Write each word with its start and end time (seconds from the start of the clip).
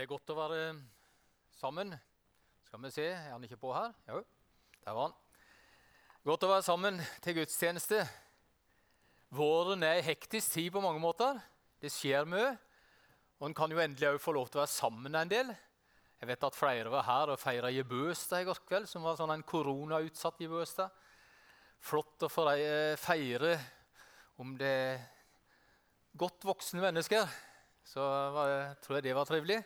Det 0.00 0.06
er 0.06 0.14
godt 0.14 0.30
å 0.32 0.34
være 0.38 0.60
sammen. 1.52 1.90
Skal 2.64 2.80
vi 2.80 2.90
se, 2.94 3.02
er 3.04 3.34
han 3.34 3.42
ikke 3.44 3.58
på 3.60 3.68
her? 3.76 3.90
Jo, 4.08 4.22
der 4.80 4.94
var 4.96 5.10
han. 5.10 5.16
Godt 6.24 6.44
å 6.46 6.48
være 6.48 6.64
sammen 6.64 7.02
til 7.20 7.34
gudstjeneste. 7.36 7.98
Våren 9.36 9.84
er 9.84 9.98
hektisk 10.06 10.54
tid 10.54 10.70
på 10.72 10.80
mange 10.80 11.02
måter. 11.02 11.36
Det 11.84 11.90
skjer 11.92 12.24
mye. 12.32 12.54
Og 13.42 13.50
en 13.50 13.56
kan 13.58 13.68
jo 13.68 13.82
endelig 13.84 14.08
òg 14.08 14.16
få 14.24 14.32
lov 14.32 14.48
til 14.48 14.62
å 14.62 14.62
være 14.62 14.72
sammen 14.72 15.18
en 15.20 15.32
del. 15.34 15.50
Jeg 16.16 16.30
vet 16.30 16.46
at 16.48 16.56
flere 16.56 16.94
var 16.94 17.04
her 17.04 17.32
og 17.34 17.42
feira 17.42 17.68
gebursdag 17.76 18.46
i 18.46 18.48
går 18.48 18.60
kveld, 18.70 18.88
som 18.88 19.04
var 19.04 19.18
sånn 19.18 19.34
en 19.34 19.44
koronautsatt 19.44 20.40
gebursdag. 20.40 20.94
Flott 21.90 22.24
å 22.24 22.46
eh, 22.54 22.96
feire 22.96 23.52
om 24.40 24.56
det 24.56 24.72
er 24.78 25.04
godt 26.24 26.48
voksne 26.48 26.86
mennesker. 26.86 27.28
Så 27.84 28.00
var, 28.38 28.78
tror 28.80 28.96
jeg 28.96 29.10
det 29.10 29.14
var 29.20 29.28
trivelig. 29.28 29.60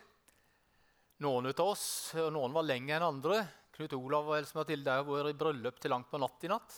Noen 1.23 1.47
av 1.47 1.61
oss, 1.63 2.11
og 2.19 2.33
noen 2.35 2.51
var 2.51 2.65
lenger 2.67 2.97
enn 2.97 3.07
andre. 3.07 3.37
Knut 3.75 3.93
Olav 3.95 4.27
og 4.27 4.35
Else 4.35 4.57
Mathilde 4.57 4.91
har 4.91 5.05
vært 5.07 5.31
i 5.31 5.37
bryllup 5.39 5.77
til 5.79 5.93
langt 5.93 6.09
på 6.11 6.19
natt 6.19 6.43
i 6.43 6.51
natt. 6.51 6.75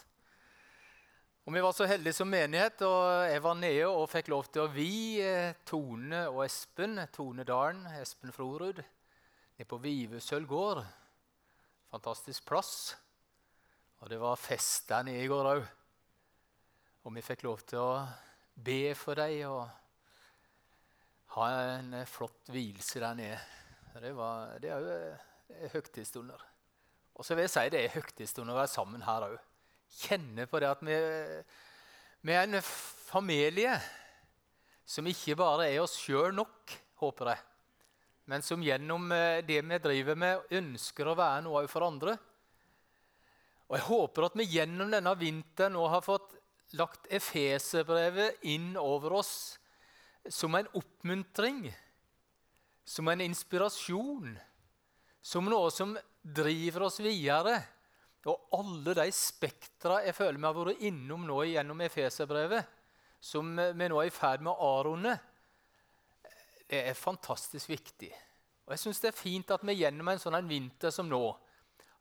Og 1.48 1.56
Vi 1.56 1.64
var 1.64 1.74
så 1.74 1.88
heldige 1.90 2.14
som 2.14 2.30
menighet, 2.30 2.84
og 2.86 3.32
jeg 3.32 3.42
var 3.42 3.58
nede 3.58 3.88
og 3.90 4.06
fikk 4.12 4.30
lov 4.30 4.52
til 4.52 4.66
å 4.66 4.70
vi 4.70 5.18
eh, 5.24 5.56
Tone 5.66 6.26
og 6.30 6.44
Espen. 6.46 7.00
Tone 7.16 7.48
Dalen, 7.48 7.86
Espen 7.98 8.36
Frorud, 8.36 8.84
nede 9.58 9.70
på 9.70 9.82
Vivesøl 9.82 10.46
gård. 10.46 10.84
Fantastisk 11.90 12.46
plass. 12.46 12.94
Og 14.04 14.12
det 14.12 14.22
var 14.22 14.38
fest 14.38 14.90
der 14.92 15.08
nede 15.08 15.24
i 15.26 15.30
går 15.32 15.54
òg. 15.56 15.68
Og 17.08 17.16
vi 17.16 17.26
fikk 17.26 17.48
lov 17.48 17.66
til 17.66 17.82
å 17.82 17.94
be 18.54 18.94
for 19.00 19.18
dem 19.18 19.48
og 19.50 19.64
ha 21.40 21.54
en 21.78 22.04
flott 22.06 22.52
hvilelse 22.54 23.02
der 23.02 23.18
nede. 23.18 23.40
Det, 24.02 24.12
var, 24.14 24.60
det 24.62 24.70
er 24.70 24.84
jo 24.86 25.70
høytidsstunder. 25.74 26.42
Og 27.18 27.26
så 27.26 27.34
vil 27.34 27.48
jeg 27.48 27.54
si 27.54 27.70
det 27.74 27.80
er 27.82 27.94
høytidsstunder 27.96 28.54
å 28.54 28.60
være 28.60 28.70
sammen 28.70 29.02
her 29.02 29.26
òg. 29.26 29.38
Kjenne 29.98 30.46
på 30.50 30.60
det 30.62 30.70
at 30.70 30.84
vi, 30.86 30.98
vi, 32.28 32.36
er 32.36 32.44
en 32.46 32.60
familie 32.62 33.74
som 34.86 35.08
ikke 35.10 35.38
bare 35.40 35.70
er 35.72 35.80
oss 35.82 35.96
sjøl 35.98 36.36
nok, 36.36 36.76
håper 37.02 37.32
jeg, 37.32 37.42
men 38.30 38.46
som 38.46 38.62
gjennom 38.64 39.10
eh, 39.16 39.42
det 39.48 39.64
vi 39.66 39.80
driver 39.82 40.20
med, 40.20 40.46
ønsker 40.60 41.10
å 41.10 41.18
være 41.18 41.46
noe 41.48 41.66
for 41.72 41.88
andre. 41.88 42.18
Og 43.68 43.80
Jeg 43.80 43.88
håper 43.88 44.28
at 44.28 44.38
vi 44.38 44.50
gjennom 44.52 44.94
denne 44.94 45.16
vinteren 45.20 45.74
nå 45.76 45.88
har 45.90 46.06
fått 46.06 46.38
lagt 46.78 47.10
Efeserbrevet 47.10 48.46
inn 48.52 48.76
over 48.80 49.18
oss 49.24 49.34
som 50.30 50.56
en 50.56 50.68
oppmuntring, 50.76 51.66
som 52.88 53.10
en 53.12 53.22
inspirasjon, 53.26 54.38
som 55.22 55.50
noe 55.52 55.72
som 55.76 55.98
driver 56.24 56.88
oss 56.88 57.02
videre. 57.04 57.60
Og 58.28 58.52
alle 58.58 58.96
de 58.98 59.08
spektra 59.16 60.02
jeg 60.04 60.16
føler 60.16 60.40
vi 60.40 60.48
har 60.48 60.56
vært 60.56 60.86
innom 60.88 61.26
nå 61.28 61.42
gjennom 61.48 61.84
Efeserbrevet, 61.84 62.72
som 63.24 63.50
vi 63.56 63.90
nå 63.90 64.00
er 64.02 64.10
i 64.10 64.14
ferd 64.14 64.44
med 64.44 64.52
å 64.54 64.72
avrunde, 64.78 65.14
det 66.68 66.82
er 66.90 67.00
fantastisk 67.00 67.72
viktig. 67.72 68.10
Og 68.68 68.74
jeg 68.76 68.84
syns 68.84 69.00
det 69.04 69.12
er 69.14 69.20
fint 69.20 69.54
at 69.56 69.64
vi 69.64 69.78
gjennom 69.80 70.12
en 70.12 70.20
sånn 70.20 70.36
en 70.36 70.50
vinter 70.50 70.92
som 70.92 71.08
nå 71.08 71.22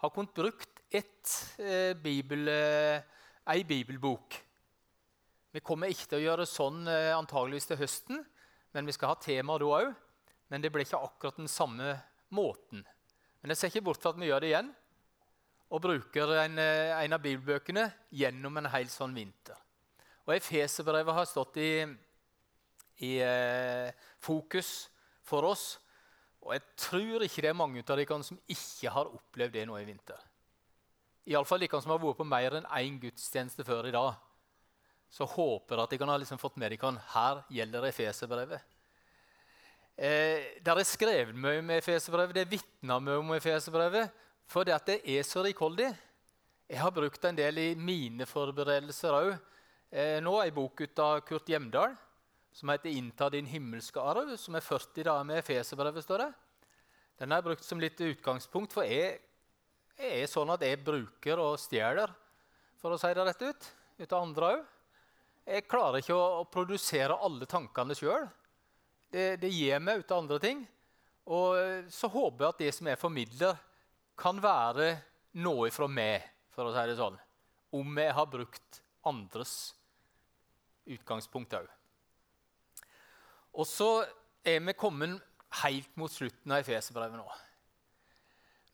har 0.02 0.10
kunnet 0.14 0.34
brukt 0.34 0.82
ett, 0.90 1.30
eh, 1.58 1.94
bibel, 1.94 2.48
eh, 2.48 3.02
ei 3.46 3.62
bibelbok. 3.64 4.42
Vi 5.54 5.60
kommer 5.60 5.88
ikke 5.88 6.10
til 6.10 6.18
å 6.18 6.26
gjøre 6.26 6.46
sånn 6.46 6.88
eh, 6.88 7.14
antageligvis 7.16 7.70
til 7.70 7.78
høsten, 7.80 8.26
men 8.74 8.86
vi 8.86 8.92
skal 8.92 9.14
ha 9.14 9.20
tema 9.22 9.58
da 9.58 9.70
òg. 9.78 9.94
Men 10.50 10.62
det 10.62 10.70
ble 10.74 10.84
ikke 10.86 11.00
akkurat 11.02 11.38
den 11.40 11.50
samme 11.50 11.96
måten. 12.34 12.84
Men 13.40 13.52
jeg 13.52 13.60
ser 13.60 13.72
ikke 13.72 13.88
bort 13.88 14.02
fra 14.02 14.12
at 14.14 14.20
vi 14.20 14.28
gjør 14.30 14.44
det 14.44 14.52
igjen 14.52 14.74
og 15.66 15.82
bruker 15.82 16.32
en, 16.44 16.58
eh, 16.62 16.92
en, 16.94 17.14
av 17.16 17.22
bibelbøkene 17.22 17.88
gjennom 18.14 18.60
en 18.60 18.68
hel 18.70 18.90
sånn 18.90 19.14
vinter. 19.16 19.58
Og 20.26 20.34
Efeserbrevet 20.36 21.14
har 21.14 21.26
stått 21.26 21.58
i, 21.62 21.70
i 23.02 23.12
eh, 23.22 23.90
fokus 24.22 24.88
for 25.26 25.46
oss. 25.50 25.66
Og 26.46 26.54
jeg 26.54 26.62
tror 26.78 27.26
ikke 27.26 27.42
det 27.42 27.50
er 27.50 27.58
mange 27.58 27.82
av 27.82 27.98
dere 27.98 28.20
som 28.22 28.38
ikke 28.46 28.92
har 28.94 29.10
opplevd 29.10 29.58
det 29.58 29.66
nå 29.66 29.78
i 29.80 29.88
vinter. 29.88 30.22
Iallfall 31.26 31.64
de 31.64 31.70
som 31.74 31.90
har 31.90 31.98
vært 31.98 32.20
på 32.20 32.28
mer 32.28 32.60
enn 32.60 32.70
én 32.78 33.00
gudstjeneste 33.02 33.66
før 33.66 33.88
i 33.88 33.94
dag. 33.94 34.14
Så 35.10 35.26
håper 35.26 35.74
jeg 35.74 35.82
at 35.82 35.94
dere 35.96 36.10
har 36.12 36.22
liksom 36.22 36.38
fått 36.38 36.58
med 36.62 36.70
dere 36.70 36.94
her 37.14 37.42
gjelder 37.50 37.90
Efeserbrevet. 37.90 38.75
Eh, 39.96 40.60
der 40.60 40.76
er 40.76 40.84
skrevet 40.84 41.36
mye 41.36 41.62
om 41.62 41.70
Efeserbrevet, 41.78 42.34
det 42.36 42.42
er 42.44 42.50
vitna 42.52 42.98
mye 43.00 43.20
om 43.22 43.34
Efeserbrevet. 43.36 44.12
For 44.46 44.66
det 44.66 44.76
at 44.76 44.86
det 44.86 45.00
er 45.08 45.24
så 45.26 45.42
rikholdig. 45.42 45.88
Jeg 46.68 46.82
har 46.82 46.92
brukt 46.94 47.24
en 47.24 47.38
del 47.38 47.58
i 47.58 47.68
mine 47.74 48.26
forberedelser 48.28 49.16
òg. 49.16 49.30
Eh, 49.90 50.18
nå 50.20 50.34
ei 50.42 50.52
bok 50.54 50.82
ut 50.82 51.02
av 51.02 51.22
Kurt 51.26 51.48
Hjemdal 51.48 51.96
som 52.56 52.68
heter 52.68 52.88
'Innta 52.88 53.28
din 53.30 53.46
himmelske 53.46 54.00
arv', 54.00 54.36
som 54.36 54.54
er 54.54 54.60
40 54.60 55.04
dager 55.04 55.24
med 55.24 55.38
Efeserbrevet. 55.38 56.04
står 56.04 56.18
det. 56.18 56.34
Den 57.18 57.30
har 57.30 57.38
jeg 57.38 57.44
brukt 57.44 57.64
som 57.64 57.80
litt 57.80 58.00
utgangspunkt, 58.00 58.72
for 58.72 58.82
jeg, 58.82 59.20
jeg 59.98 60.22
er 60.22 60.26
sånn 60.26 60.50
at 60.50 60.60
jeg 60.60 60.84
bruker 60.84 61.38
og 61.38 61.58
stjeler, 61.58 62.12
for 62.80 62.92
å 62.92 62.98
si 62.98 63.12
det 63.12 63.26
rett 63.26 63.42
ut, 63.42 63.72
ut 63.98 64.12
av 64.12 64.22
andre 64.22 64.44
òg. 64.46 64.64
Jeg 65.46 65.68
klarer 65.68 65.98
ikke 66.00 66.14
å, 66.16 66.40
å 66.40 66.44
produsere 66.44 67.16
alle 67.20 67.46
tankene 67.46 67.94
sjøl. 67.94 68.26
Det, 69.16 69.28
det 69.40 69.48
gir 69.48 69.80
meg 69.80 70.02
ut 70.02 70.10
av 70.12 70.20
andre 70.20 70.36
ting. 70.42 70.58
Og 71.32 71.88
så 71.88 72.10
håper 72.12 72.44
jeg 72.44 72.52
at 72.52 72.60
det 72.60 72.72
som 72.76 72.90
jeg 72.90 73.00
formidler, 73.00 73.56
kan 74.16 74.38
være 74.40 74.90
noe 75.40 75.70
fra 75.72 75.88
meg, 75.88 76.24
for 76.52 76.68
å 76.68 76.74
si 76.74 76.84
det 76.88 76.98
sånn, 76.98 77.16
om 77.76 77.98
jeg 78.00 78.12
har 78.16 78.28
brukt 78.32 78.78
andres 79.08 79.54
utgangspunkt 80.86 81.56
òg. 81.58 81.66
Og 83.56 83.68
så 83.68 83.90
er 84.46 84.60
vi 84.64 84.76
kommet 84.76 85.18
helt 85.62 85.92
mot 85.96 86.12
slutten 86.12 86.52
av 86.52 86.62
Efeserbrevet 86.62 87.18
nå. 87.18 87.26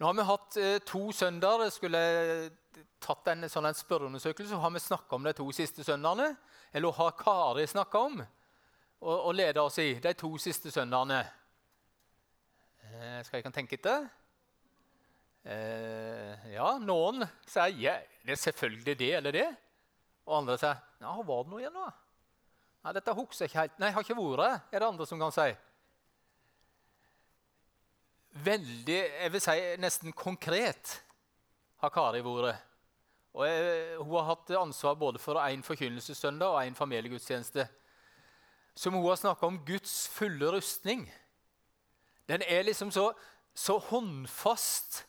Nå 0.01 0.09
har 0.09 0.17
vi 0.19 0.27
hatt 0.27 0.57
eh, 0.59 0.79
to 0.87 1.13
søndager. 1.15 1.69
Jeg 1.69 1.77
skulle 1.77 2.03
tatt 3.03 3.29
en, 3.31 3.47
sånn 3.51 3.69
en 3.69 3.77
spørreundersøkelse, 3.79 4.51
så 4.51 4.63
har 4.63 4.73
vi 4.75 4.83
snakka 4.83 5.19
om 5.19 5.27
de 5.27 5.35
to 5.39 5.47
siste 5.55 5.87
søndagene. 5.87 6.33
Eller 6.75 6.97
har 6.99 7.15
Kari 7.19 7.69
snakka 7.71 8.03
om 8.09 8.23
og, 9.03 9.17
og 9.29 9.35
leda 9.35 9.65
oss 9.67 9.81
i 9.83 9.95
de 10.03 10.13
to 10.19 10.31
siste 10.41 10.71
søndagene? 10.71 11.21
Eh, 12.87 13.19
skal 13.27 13.39
jeg 13.41 13.47
kan 13.47 13.55
tenke 13.55 13.79
etter? 13.79 14.07
Eh, 15.43 16.47
ja, 16.55 16.69
noen 16.79 17.25
sier 17.51 17.75
ja, 17.83 17.97
det 18.23 18.37
er 18.37 18.43
selvfølgelig 18.45 18.97
det 19.01 19.11
eller 19.19 19.35
det. 19.35 19.49
Og 20.29 20.39
andre 20.39 20.59
sier 20.61 20.79
ja, 21.03 21.17
var 21.19 21.43
det 21.43 21.51
nå 21.51 21.61
igjen, 21.63 21.75
nå? 21.75 21.89
Nei, 22.83 22.95
dette 22.97 23.15
husker 23.15 23.45
jeg 23.45 23.53
ikke 23.53 23.63
helt. 23.63 23.77
Nei, 23.79 23.91
jeg 23.91 23.97
har 23.97 24.07
ikke 24.07 24.19
vært 24.19 24.75
er 24.75 24.83
det 24.83 24.89
andre 24.89 25.07
som 25.07 25.23
kan 25.23 25.35
si. 25.35 25.51
Veldig, 28.43 29.01
jeg 29.23 29.33
vil 29.35 29.43
si 29.45 29.57
nesten 29.83 30.15
konkret, 30.17 30.95
har 31.83 31.93
Kari 31.95 32.23
vært. 32.25 32.69
Og 33.33 33.47
jeg, 33.49 33.99
Hun 33.99 34.17
har 34.19 34.31
hatt 34.31 34.51
ansvar 34.61 34.99
både 35.01 35.21
for 35.23 35.41
én 35.43 35.63
forkynnelsessøndag 35.65 36.55
og 36.55 36.63
én 36.63 36.77
familiegudstjeneste. 36.79 37.67
Som 38.75 38.95
hun 38.95 39.05
har 39.07 39.21
snakka 39.21 39.47
om 39.47 39.61
Guds 39.67 40.07
fulle 40.09 40.53
rustning. 40.53 41.07
Den 42.29 42.43
er 42.47 42.65
liksom 42.65 42.91
så, 42.91 43.13
så 43.55 43.79
håndfast 43.79 45.05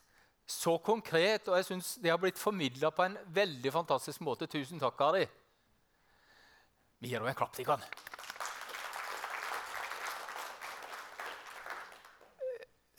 så 0.46 0.78
konkret, 0.84 1.48
og 1.48 1.56
jeg 1.58 1.66
syns 1.70 1.94
det 2.04 2.12
har 2.12 2.20
blitt 2.20 2.40
formidla 2.40 2.92
på 2.92 3.06
en 3.06 3.16
veldig 3.36 3.72
fantastisk 3.72 4.22
måte. 4.26 4.50
Tusen 4.52 4.82
takk, 4.82 5.00
Ari. 5.02 5.24
Vi 7.00 7.12
gir 7.12 7.20
henne 7.20 7.32
en 7.32 7.38
klapp. 7.38 7.56
De 7.56 7.66
kan. 7.68 7.84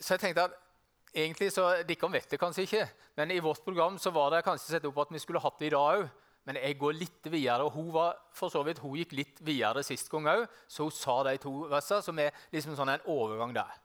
Så 0.01 0.13
jeg 0.13 0.21
tenkte 0.21 0.49
at 0.49 0.57
egentlig 1.15 1.51
så, 1.53 1.69
Dere 1.87 2.11
vet 2.13 2.29
det 2.29 2.41
kanskje 2.41 2.65
ikke, 2.67 2.83
men 3.17 3.31
i 3.33 3.41
vårt 3.41 3.63
program 3.65 3.97
så 4.01 4.11
var 4.13 4.33
det 4.33 4.43
kanskje 4.45 4.75
sett 4.75 4.85
opp 4.85 4.99
at 5.05 5.13
vi 5.13 5.21
skulle 5.21 5.41
hatt 5.41 5.57
det 5.61 5.71
i 5.71 5.73
dag 5.73 6.03
òg. 6.03 6.09
Men 6.45 6.59
jeg 6.61 6.77
går 6.77 6.93
litt 6.93 7.27
videre, 7.33 7.65
og 7.65 7.73
hun, 7.73 7.89
var, 7.93 8.19
for 8.35 8.53
så 8.53 8.61
vidt, 8.65 8.83
hun 8.83 8.97
gikk 8.99 9.15
litt 9.17 9.41
videre 9.45 9.81
sist 9.85 10.11
gang 10.11 10.27
òg. 10.29 10.45
Så 10.69 10.85
hun 10.85 10.93
sa 10.93 11.17
de 11.25 11.39
to 11.41 11.53
versene, 11.71 12.05
som 12.05 12.21
er 12.21 12.37
liksom 12.53 12.77
sånn 12.77 12.93
en 12.93 13.07
overgang 13.09 13.55
der. 13.55 13.79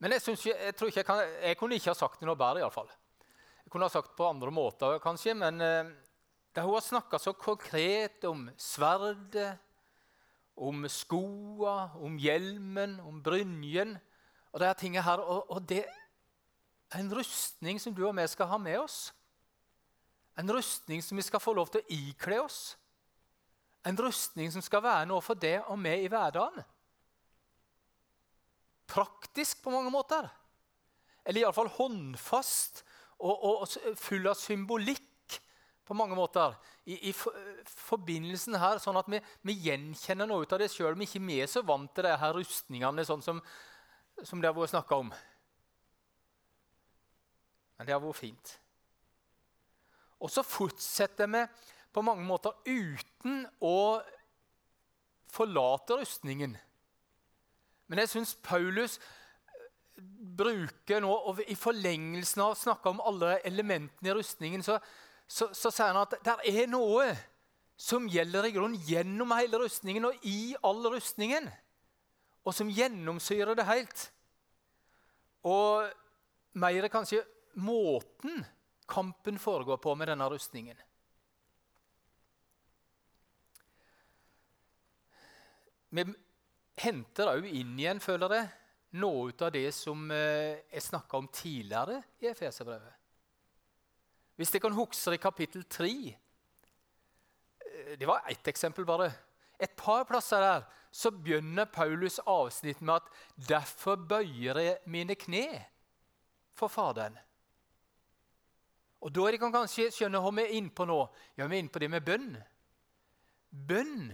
Men 0.00 0.14
jeg, 0.14 0.24
ikke, 0.32 0.54
jeg, 0.54 0.74
ikke 0.74 1.00
jeg, 1.02 1.06
kan, 1.06 1.22
jeg 1.42 1.58
kunne 1.60 1.76
ikke 1.76 1.92
ha 1.92 1.98
sagt 1.98 2.22
det 2.22 2.28
noe 2.28 2.38
bedre. 2.38 2.62
I 2.62 2.64
alle 2.64 2.74
fall. 2.74 2.90
Jeg 3.64 3.72
kunne 3.74 3.88
ha 3.88 3.92
sagt 3.92 4.14
det 4.14 4.16
på 4.16 4.28
andre 4.30 4.52
måter, 4.54 4.96
kanskje, 5.04 5.34
men 5.36 5.60
eh, 5.60 5.90
da 6.56 6.64
hun 6.64 6.78
har 6.78 6.84
snakka 6.86 7.18
så 7.20 7.34
konkret 7.36 8.24
om 8.24 8.46
sverdet, 8.56 9.58
om 10.56 10.86
skoa, 10.90 11.90
om 12.00 12.16
hjelmen, 12.18 12.96
om 13.04 13.20
brynjen 13.22 13.92
og 14.54 14.62
de 14.62 14.70
tingene 14.80 15.04
her, 15.04 15.20
og, 15.20 15.44
og 15.52 15.62
det 15.68 15.84
er 15.84 17.02
en 17.02 17.12
rustning 17.12 17.76
som 17.82 17.94
du 17.94 18.06
og 18.08 18.16
vi 18.16 18.24
skal 18.32 18.48
ha 18.50 18.58
med 18.58 18.80
oss. 18.80 19.10
En 20.38 20.52
rustning 20.54 21.02
som 21.02 21.18
vi 21.18 21.26
skal 21.26 21.42
få 21.42 21.54
lov 21.56 21.72
til 21.72 21.82
å 21.82 21.94
ikle 21.94 22.40
oss. 22.44 22.76
En 23.86 23.98
rustning 23.98 24.52
som 24.54 24.62
skal 24.62 24.84
være 24.84 25.06
noe 25.10 25.22
for 25.24 25.38
det 25.38 25.58
og 25.66 25.78
meg 25.80 26.04
i 26.04 26.10
hverdagen. 26.12 26.64
praktisk 28.88 29.62
på 29.62 29.70
mange 29.70 29.90
måter. 29.92 30.24
Eller 31.24 31.42
iallfall 31.42 31.68
håndfast 31.68 32.82
og, 33.18 33.34
og, 33.44 33.74
full 34.00 34.24
av 34.30 34.38
symbolikk 34.40 35.36
på 35.84 35.96
mange 35.96 36.16
måter. 36.16 36.54
I, 36.88 37.10
i 37.10 37.12
forbindelsen 37.12 38.56
her, 38.56 38.80
sånn 38.80 38.96
at 38.96 39.10
vi, 39.12 39.20
vi, 39.44 39.58
gjenkjenner 39.66 40.28
noe 40.28 40.46
av 40.48 40.62
det 40.62 40.70
sjøl 40.72 40.94
er 40.94 41.04
ikke 41.04 41.20
mer 41.20 41.44
er 41.44 41.52
så 41.52 41.60
vant 41.66 41.92
til 41.92 42.08
de 42.08 42.14
her 42.22 42.32
rustningene 42.36 43.04
sånn 43.04 43.24
som, 43.24 43.42
som 44.22 44.40
det 44.40 44.48
har 44.48 44.56
vært 44.56 44.72
snakka 44.72 45.02
om. 45.04 45.12
Men 47.76 47.88
det 47.88 47.94
har 47.94 48.02
vært 48.02 48.22
fint. 48.22 48.54
Og 50.18 50.32
så 50.32 50.42
fortsetter 50.46 51.30
vi 51.30 51.44
på 51.94 52.02
mange 52.04 52.24
måter 52.26 52.56
uten 52.66 53.44
å 53.64 54.00
forlate 55.32 55.98
rustningen. 56.00 56.56
Men 57.88 58.02
jeg 58.02 58.12
syns 58.12 58.34
Paulus 58.44 58.98
eh, 58.98 59.68
bruker 60.38 61.02
nå, 61.04 61.10
og 61.10 61.40
i 61.46 61.56
forlengelsen 61.58 62.44
av 62.44 62.54
å 62.54 62.58
snakke 62.58 62.92
om 62.92 63.02
alle 63.04 63.38
elementene 63.48 64.12
i 64.12 64.16
rustningen, 64.18 64.64
så, 64.64 64.78
så, 65.26 65.50
så 65.56 65.72
sier 65.72 65.94
han 65.94 66.02
at 66.04 66.18
det 66.24 66.36
er 66.52 66.68
noe 66.70 67.08
som 67.78 68.08
gjelder 68.10 68.48
i 68.48 68.52
grunnen 68.56 68.80
gjennom 68.88 69.32
hele 69.38 69.62
rustningen 69.62 70.08
og 70.10 70.26
i 70.26 70.56
all 70.66 70.82
rustningen. 70.90 71.46
Og 72.42 72.54
som 72.56 72.70
gjennomsyrer 72.72 73.54
det 73.58 73.66
helt. 73.68 74.08
Og 75.46 75.86
mer 76.58 76.88
kanskje 76.90 77.22
måten 77.54 78.42
kampen 78.88 79.38
foregår 79.38 79.76
på 79.76 79.94
med 79.94 80.08
denne 80.08 80.28
rustningen. 80.30 80.78
Vi 85.88 86.04
henter 86.78 87.30
òg 87.32 87.46
inn 87.48 87.76
igjen, 87.78 88.00
føler 88.00 88.34
jeg, 88.36 88.48
noe 89.00 89.32
av 89.44 89.52
det 89.52 89.68
som 89.76 90.08
eh, 90.12 90.64
jeg 90.72 90.84
snakka 90.84 91.20
om 91.20 91.28
tidligere 91.32 92.02
i 92.22 92.30
Efeserbrevet. 92.30 92.94
Hvis 94.38 94.52
dere 94.54 94.64
kan 94.68 94.76
huske 94.76 95.16
i 95.16 95.20
kapittel 95.20 95.64
3 95.68 95.88
eh, 96.08 97.94
Det 97.98 98.06
var 98.06 98.28
ett 98.28 98.48
eksempel 98.48 98.86
bare. 98.88 99.10
Et 99.58 99.74
par 99.76 100.04
plasser 100.06 100.40
der 100.40 100.68
så 100.92 101.10
begynner 101.10 101.66
Paulus 101.66 102.18
avsnitt 102.18 102.80
med 102.80 102.94
at 102.94 103.08
'derfor 103.36 103.96
bøyer 103.96 104.58
jeg 104.58 104.78
mine 104.86 105.14
kne 105.14 105.66
for 106.54 106.68
Faderen'. 106.68 107.18
Og 109.00 109.14
Da 109.14 109.30
kan 109.38 109.52
kanskje 109.54 109.90
skjønne 109.94 110.20
hva 110.22 110.32
vi 110.34 110.42
er 110.42 110.56
inne 110.58 110.74
på 110.74 110.86
nå. 110.88 110.98
Ja, 111.36 111.46
Vi 111.46 111.56
er 111.56 111.62
inne 111.62 111.72
på 111.72 111.78
det 111.78 111.90
med 111.90 112.04
bønn. 112.04 112.36
Bønn 113.50 114.12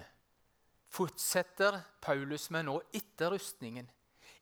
fortsetter 0.95 1.81
Paulus 2.01 2.51
med 2.51 2.67
nå 2.69 2.79
etter 2.93 3.33
rustningen. 3.35 3.89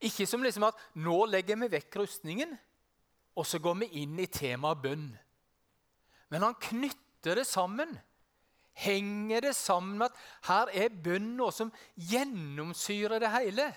Ikke 0.03 0.27
som 0.27 0.43
liksom 0.43 0.67
at 0.67 0.79
nå 0.99 1.25
legger 1.31 1.57
vi 1.63 1.71
vekk 1.77 1.95
rustningen, 2.01 2.57
og 3.33 3.45
så 3.47 3.57
går 3.57 3.79
vi 3.81 4.03
inn 4.03 4.19
i 4.19 4.27
temaet 4.27 4.81
bønn. 4.83 5.07
Men 6.29 6.43
han 6.43 6.59
knytter 6.59 7.39
det 7.39 7.47
sammen. 7.47 7.95
Henger 8.73 9.47
det 9.47 9.55
sammen 9.55 9.97
med 10.01 10.11
at 10.11 10.19
her 10.49 10.71
er 10.85 11.01
bønn 11.05 11.35
noe 11.37 11.53
som 11.53 11.71
gjennomsyrer 11.95 13.21
det 13.21 13.31
hele. 13.33 13.69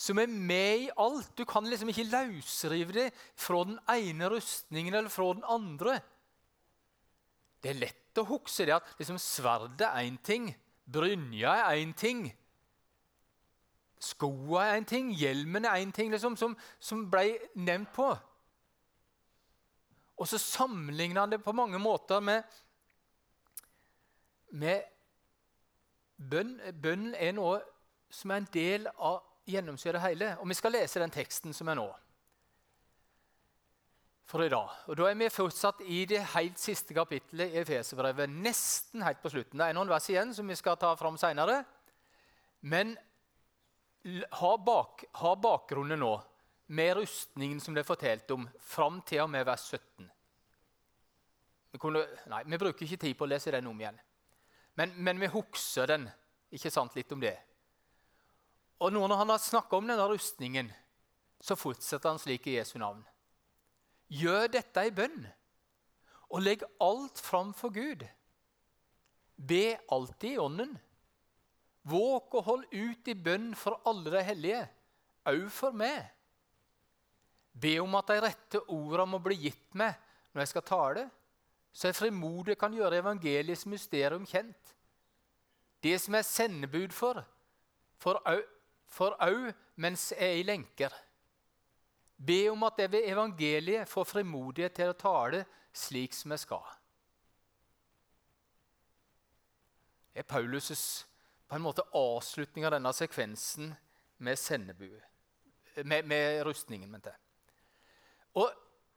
Som 0.00 0.18
er 0.22 0.30
med 0.32 0.86
i 0.86 0.90
alt. 0.96 1.34
Du 1.36 1.44
kan 1.44 1.66
liksom 1.68 1.90
ikke 1.92 2.08
løsrive 2.08 2.94
det 2.96 3.06
fra 3.36 3.64
den 3.68 3.76
ene 3.92 4.30
rustningen 4.32 4.96
eller 4.96 5.12
fra 5.12 5.34
den 5.36 5.44
andre. 5.44 5.98
Det 7.60 7.74
er 7.74 7.82
lett 7.82 8.20
å 8.20 8.24
huske 8.30 8.64
det 8.64 8.78
at 8.78 8.94
liksom 8.98 9.18
sverdet 9.20 9.84
er 9.84 10.06
én 10.06 10.16
ting, 10.24 10.48
Brynja 10.90 11.52
er 11.68 11.82
én 11.82 11.92
ting. 11.94 12.24
Skoa 14.00 14.64
er 14.64 14.80
én 14.80 14.88
ting, 14.88 15.12
hjelmen 15.12 15.68
er 15.68 15.82
én 15.84 15.92
ting, 15.92 16.10
liksom, 16.10 16.36
som, 16.40 16.56
som 16.80 17.04
ble 17.12 17.36
nevnt 17.54 17.92
på. 17.92 18.08
Og 20.16 20.28
så 20.28 20.40
sammenligner 20.40 21.20
han 21.20 21.32
det 21.32 21.42
på 21.44 21.52
mange 21.52 21.78
måter 21.78 22.20
med, 22.24 22.42
med 24.50 24.80
bønn. 26.16 26.56
Bønnen 26.82 27.14
er 27.14 27.36
noe 27.36 27.60
som 28.10 28.32
er 28.32 28.40
en 28.40 28.50
del 28.56 28.88
av 28.96 29.20
gjennomsyret 29.52 30.02
hele. 30.04 30.34
Og 30.40 30.48
vi 30.48 30.56
skal 30.58 30.74
lese 30.74 31.02
den 31.02 31.12
teksten 31.14 31.54
som 31.56 31.68
er 31.68 31.78
nå 31.80 31.88
for 34.30 34.44
i 34.44 34.50
dag. 34.50 34.70
Og 34.86 34.96
Da 34.96 35.08
er 35.10 35.18
vi 35.18 35.28
fortsatt 35.32 35.82
i 35.90 36.04
det 36.06 36.22
helt 36.34 36.58
siste 36.58 36.94
kapittelet 36.94 37.50
i 37.50 37.62
Efeserbrevet. 37.64 38.30
Nesten 38.30 39.02
helt 39.02 39.22
på 39.22 39.30
slutten. 39.32 39.58
Det 39.58 39.66
er 39.66 39.74
noen 39.74 39.90
vers 39.90 40.06
igjen 40.10 40.34
som 40.34 40.46
vi 40.46 40.58
skal 40.58 40.78
ta 40.78 40.92
fram 40.96 41.18
seinere. 41.18 41.64
Men 42.60 42.94
ha, 44.30 44.52
bak, 44.56 45.04
ha, 45.20 45.34
bakgrunnen 45.36 46.00
nå 46.00 46.14
med 46.70 46.96
rustningen 46.96 47.60
som 47.60 47.74
det 47.74 47.82
er 47.82 47.88
fortalt 47.88 48.30
om, 48.30 48.46
fram 48.62 49.00
til 49.06 49.24
og 49.24 49.30
med 49.32 49.44
vers 49.48 49.66
17. 49.66 50.06
Vi, 51.72 51.78
kunne, 51.78 52.04
nei, 52.30 52.44
vi 52.46 52.58
bruker 52.58 52.86
ikke 52.86 53.00
tid 53.02 53.18
på 53.18 53.26
å 53.26 53.30
lese 53.30 53.52
den 53.54 53.66
om 53.66 53.80
igjen. 53.80 53.98
Men, 54.78 54.94
men 54.96 55.20
vi 55.20 55.30
husker 55.34 55.90
den 55.90 56.06
ikke 56.54 56.70
sant, 56.70 56.94
litt 56.94 57.10
om 57.12 57.20
det. 57.22 57.36
Og 58.80 58.92
nå 58.92 59.02
når 59.04 59.20
han 59.22 59.32
har 59.34 59.42
snakka 59.44 59.76
om 59.76 59.88
denne 59.90 60.06
rustningen, 60.08 60.70
så 61.40 61.56
fortsetter 61.56 62.08
han 62.08 62.20
slik 62.20 62.48
i 62.48 62.56
Jesu 62.56 62.78
navn. 62.80 63.02
Gjør 64.10 64.48
dette 64.56 64.84
i 64.88 64.94
bønn, 64.94 65.26
og 66.30 66.44
legg 66.44 66.64
alt 66.82 67.20
fram 67.20 67.52
for 67.56 67.74
Gud. 67.74 68.06
Be 69.36 69.76
alltid 69.92 70.36
i 70.36 70.40
Ånden. 70.40 70.72
Våk 71.90 72.34
og 72.38 72.46
hold 72.46 72.64
ut 72.72 73.08
i 73.08 73.16
bønn 73.16 73.52
for 73.56 73.80
alle 73.88 74.12
de 74.12 74.24
hellige, 74.24 74.64
òg 75.28 75.46
for 75.54 75.76
meg. 75.76 76.10
Be 77.52 77.78
om 77.82 77.96
at 77.98 78.12
de 78.12 78.20
rette 78.24 78.60
orda 78.72 79.06
må 79.08 79.20
bli 79.22 79.38
gitt 79.46 79.74
meg 79.76 79.96
når 80.30 80.44
jeg 80.44 80.52
skal 80.52 80.66
tale, 80.68 81.06
så 81.72 81.88
jeg 81.88 81.98
frimodig 81.98 82.56
kan 82.58 82.74
gjøre 82.74 83.00
evangeliets 83.00 83.66
mysterium 83.70 84.26
kjent. 84.28 84.74
Det 85.80 85.96
som 86.02 86.14
jeg 86.14 86.24
er 86.24 86.28
sendebud 86.28 86.94
for, 86.94 87.22
for 88.00 88.20
òg 88.98 89.52
mens 89.76 90.10
jeg 90.12 90.26
er 90.26 90.40
i 90.40 90.46
lenker. 90.46 90.94
Be 92.26 92.50
om 92.50 92.62
at 92.68 92.78
jeg 92.78 92.92
ved 92.92 93.06
evangeliet 93.08 93.88
får 93.88 94.04
frimodighet 94.04 94.74
til 94.76 94.92
å 94.92 94.98
tale 94.98 95.44
slik 95.72 96.14
som 96.14 96.34
jeg 96.34 96.42
skal. 96.42 96.66
Det 100.12 100.24
er 100.24 100.28
Paulus' 100.28 101.06
på 101.48 101.56
en 101.56 101.62
måte 101.62 101.86
avslutning 101.96 102.66
av 102.66 102.74
denne 102.76 102.92
sekvensen 102.94 103.72
med 104.18 104.38
sendebue. 104.38 105.00
Med, 105.84 106.04
med 106.06 106.42
rustningen, 106.46 106.90
mente. 106.90 107.14
Og 108.38 108.50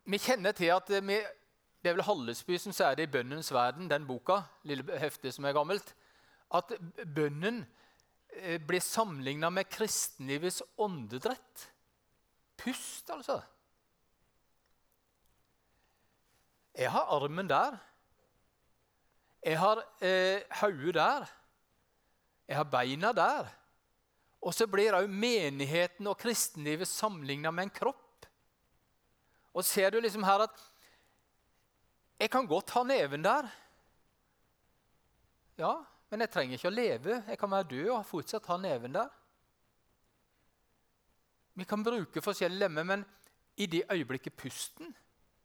vi 0.06 0.20
kjenner 0.20 0.52
til 0.52 0.74
at 0.74 0.90
vi, 0.90 1.22
Det 1.84 1.90
er 1.90 1.96
vel 1.98 2.06
Hallesby 2.08 2.58
som 2.58 2.72
sier 2.72 2.96
det 2.96 3.04
i 3.04 3.12
'Bønnens 3.12 3.52
verden', 3.52 3.90
den 3.90 4.08
boka, 4.08 4.42
lille 4.64 5.00
heftet 5.00 5.34
som 5.34 5.46
er 5.46 5.52
gammelt, 5.52 5.96
at 6.54 6.72
bønnen 7.16 7.66
blir 8.68 8.82
sammenligna 8.82 9.50
med 9.50 9.70
kristenlivets 9.70 10.62
åndedrett. 10.76 11.68
Pust, 12.58 13.10
altså. 13.10 13.42
Jeg 16.74 16.92
har 16.92 17.12
armen 17.14 17.50
der. 17.50 17.78
Jeg 19.44 19.60
har 19.60 19.82
eh, 20.02 20.42
hodet 20.62 20.96
der. 20.96 21.28
Jeg 22.48 22.58
har 22.58 22.70
beina 22.70 23.12
der. 23.14 23.50
Og 24.44 24.56
så 24.56 24.68
blir 24.68 24.96
òg 24.98 25.08
menigheten 25.08 26.08
og 26.10 26.18
kristenlivet 26.20 26.90
sammenligna 26.90 27.52
med 27.52 27.68
en 27.68 27.76
kropp. 27.76 28.28
Og 29.54 29.66
ser 29.66 29.94
du 29.94 30.00
liksom 30.02 30.26
her 30.26 30.48
at 30.48 30.70
Jeg 32.20 32.30
kan 32.32 32.48
godt 32.48 32.70
ha 32.72 32.84
neven 32.88 33.24
der. 33.24 33.48
Ja, 35.58 35.84
men 36.14 36.22
jeg 36.22 36.30
trenger 36.30 36.60
ikke 36.60 36.70
å 36.70 36.74
leve. 36.78 37.16
Jeg 37.26 37.40
kan 37.42 37.50
være 37.50 37.70
død 37.72 37.88
og 37.96 38.04
fortsatt 38.06 38.46
ha 38.52 38.58
neven 38.62 38.94
der. 38.94 39.08
Vi 41.58 41.66
kan 41.66 41.82
bruke 41.86 42.22
forskjellige 42.22 42.62
lemmer, 42.62 42.86
men 42.86 43.06
i 43.58 43.66
det 43.70 43.88
øyeblikket 43.90 44.38
pusten 44.38 44.94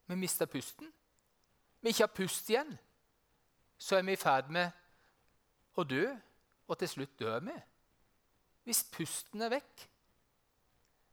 vi 0.08 0.16
mister 0.16 0.48
pusten, 0.48 0.88
vi 1.80 1.92
ikke 1.92 2.06
har 2.06 2.14
pust 2.16 2.48
igjen, 2.50 2.70
så 3.78 3.98
er 3.98 4.06
vi 4.06 4.14
i 4.16 4.20
ferd 4.20 4.48
med 4.52 4.72
å 5.78 5.84
dø, 5.84 6.06
og 6.68 6.78
til 6.80 6.90
slutt 6.90 7.18
dør 7.20 7.42
vi. 7.44 7.54
Hvis 8.64 8.80
pusten 8.92 9.44
er 9.44 9.52
vekk. 9.52 9.84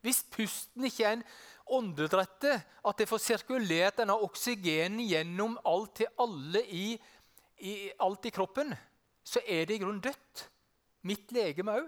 Hvis 0.04 0.24
pusten 0.32 0.88
ikke 0.88 1.06
er 1.06 1.18
en 1.18 1.26
åndedrette, 1.76 2.56
at 2.60 3.00
det 3.00 3.08
får 3.10 3.24
sirkulert 3.24 4.00
denne 4.00 4.16
oksygenen 4.26 5.04
gjennom 5.04 5.58
alt 5.68 5.96
til 6.00 6.12
alle 6.24 6.64
i, 6.72 6.88
i, 7.60 7.76
alt 8.00 8.28
i 8.28 8.34
kroppen, 8.36 8.72
så 9.25 9.41
er 9.46 9.65
det 9.65 9.79
i 9.79 9.82
grunnen 9.82 10.03
dødt. 10.03 10.46
Mitt 11.05 11.32
legeme 11.34 11.74
òg. 11.82 11.88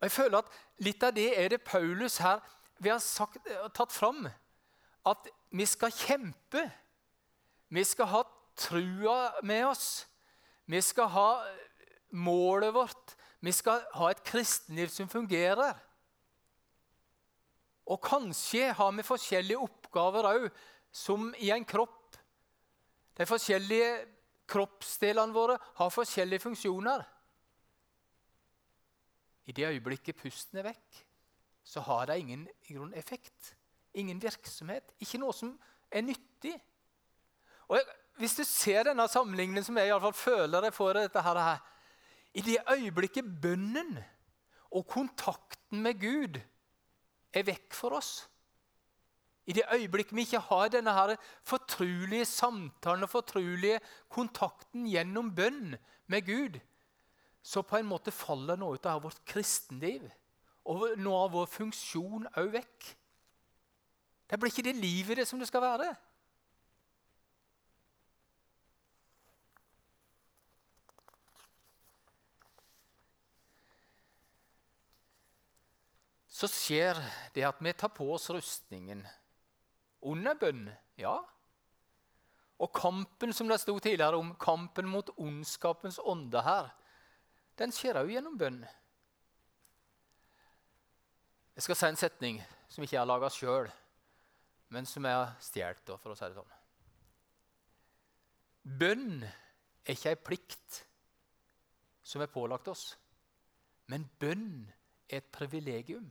Og 0.00 0.08
jeg 0.08 0.12
føler 0.12 0.40
at 0.40 0.60
Litt 0.82 1.04
av 1.06 1.12
det 1.14 1.28
er 1.38 1.52
det 1.52 1.62
Paulus 1.62 2.18
her 2.18 2.40
vi 2.82 2.90
har 2.90 2.98
sagt, 2.98 3.38
eh, 3.46 3.68
tatt 3.70 3.92
fram. 3.92 4.26
At 5.06 5.28
vi 5.54 5.64
skal 5.66 5.92
kjempe. 5.94 6.64
Vi 7.70 7.84
skal 7.84 8.06
ha 8.10 8.22
trua 8.56 9.40
med 9.42 9.66
oss. 9.66 10.06
Vi 10.66 10.80
skal 10.80 11.08
ha 11.08 11.28
målet 12.10 12.74
vårt. 12.74 13.14
Vi 13.40 13.52
skal 13.52 13.84
ha 13.94 14.10
et 14.10 14.24
kristenliv 14.24 14.88
som 14.88 15.08
fungerer. 15.08 15.78
Og 17.86 18.00
kanskje 18.02 18.72
har 18.72 18.92
vi 18.96 19.06
forskjellige 19.06 19.60
oppgaver 19.60 20.28
òg, 20.28 20.50
som 20.92 21.34
i 21.38 21.50
en 21.50 21.64
kropp. 21.64 22.16
De 23.18 23.26
forskjellige 23.26 24.06
kroppsdelene 24.50 25.34
våre 25.34 25.56
har 25.78 25.92
forskjellige 25.92 26.44
funksjoner. 26.44 27.04
I 29.44 29.52
det 29.52 29.68
øyeblikket 29.68 30.16
pusten 30.16 30.60
er 30.60 30.70
vekk, 30.70 31.02
så 31.64 31.80
har 31.84 32.08
det 32.08 32.18
ingen 32.20 32.46
grunn, 32.68 32.94
effekt. 32.96 33.54
Ingen 33.94 34.20
virksomhet. 34.22 34.90
Ikke 35.00 35.20
noe 35.20 35.34
som 35.36 35.52
er 35.90 36.04
nyttig. 36.04 36.56
Og 37.68 37.80
Hvis 38.14 38.36
du 38.38 38.44
ser 38.46 38.84
denne 38.86 39.08
sammenligningen 39.10 39.64
som 39.66 39.78
jeg 39.78 39.88
i 39.88 39.90
alle 39.90 40.04
fall 40.04 40.14
føler 40.14 40.68
jeg 40.68 40.74
får 40.76 40.92
dette 41.00 41.22
her, 41.22 41.58
I 42.34 42.40
det 42.40 42.60
øyeblikket 42.70 43.26
bønnen 43.42 43.96
og 44.70 44.86
kontakten 44.86 45.82
med 45.82 45.98
Gud 46.00 46.38
er 47.34 47.46
vekk 47.46 47.74
for 47.74 47.98
oss 47.98 48.28
I 49.46 49.52
det 49.52 49.64
øyeblikket 49.74 50.16
vi 50.16 50.24
ikke 50.24 50.40
har 50.40 50.70
denne 50.72 50.92
her 50.96 51.16
fortrulige 51.44 52.24
samtalen 52.24 53.04
og 53.04 53.10
fortrulige 53.12 53.80
kontakten 54.08 54.86
gjennom 54.88 55.34
bønn 55.36 55.76
med 56.08 56.24
Gud, 56.24 56.60
så 57.44 57.62
på 57.62 57.76
en 57.76 57.88
måte 57.88 58.14
faller 58.14 58.56
noe 58.56 58.80
av 58.88 59.02
vårt 59.04 59.20
kristenliv 59.28 60.06
og 60.64 60.94
noe 60.96 61.26
av 61.26 61.34
vår 61.34 61.50
funksjon 61.52 62.24
òg 62.40 62.54
vekk. 62.56 62.86
Det 64.30 64.38
blir 64.40 64.52
ikke 64.52 64.64
det 64.64 64.78
livet 64.80 65.20
det 65.20 65.26
som 65.28 65.38
det 65.38 65.50
skal 65.50 65.60
være. 65.66 65.90
Så 76.34 76.48
skjer 76.50 76.98
det 77.36 77.44
at 77.46 77.60
vi 77.62 77.76
tar 77.76 77.92
på 77.94 78.08
oss 78.16 78.26
rustningen 78.32 79.04
under 80.04 80.36
bønn, 80.38 80.68
ja. 81.00 81.16
Og 82.62 82.70
kampen 82.76 83.32
som 83.34 83.48
det 83.50 83.58
sto 83.62 83.74
tidligere 83.78 84.20
om, 84.20 84.34
kampen 84.40 84.88
mot 84.88 85.10
ondskapens 85.16 85.98
ånde 85.98 86.42
her, 86.44 86.70
den 87.58 87.72
skjer 87.74 87.98
òg 88.00 88.10
gjennom 88.12 88.38
bønn. 88.38 88.62
Jeg 91.54 91.66
skal 91.66 91.78
si 91.78 91.88
en 91.90 91.98
setning 91.98 92.42
som 92.68 92.82
ikke 92.82 92.96
jeg 92.96 93.02
har 93.02 93.10
laga 93.10 93.30
sjøl, 93.30 93.68
men 94.74 94.86
som 94.90 95.04
jeg 95.06 95.14
har 95.14 95.34
stjålet, 95.42 96.00
for 96.02 96.10
å 96.10 96.18
si 96.18 96.26
det 96.26 96.38
sånn. 96.38 96.54
Bønn 98.64 99.22
er 99.22 99.92
ikke 99.92 100.14
ei 100.14 100.18
plikt 100.18 100.80
som 102.04 102.24
er 102.24 102.32
pålagt 102.32 102.68
oss, 102.72 102.94
men 103.92 104.06
bønn 104.20 104.64
er 105.08 105.20
et 105.20 105.30
privilegium. 105.32 106.08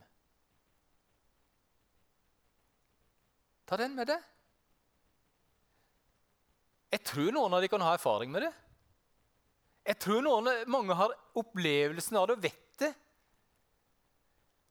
Ta 3.68 3.78
den 3.80 3.94
med 3.96 4.10
deg. 4.10 4.20
Jeg 6.94 7.02
tror 7.08 7.32
noen 7.34 7.56
av 7.56 7.64
de 7.64 7.70
kan 7.72 7.82
ha 7.82 7.94
erfaring 7.96 8.30
med 8.30 8.46
det. 8.46 8.52
Jeg 9.84 10.00
tror 10.00 10.22
noen, 10.24 10.50
mange 10.70 10.96
har 10.96 11.14
opplevelsen 11.36 12.16
av 12.16 12.28
det 12.28 12.36
og 12.38 12.44
vet 12.44 12.78
det. 12.80 12.92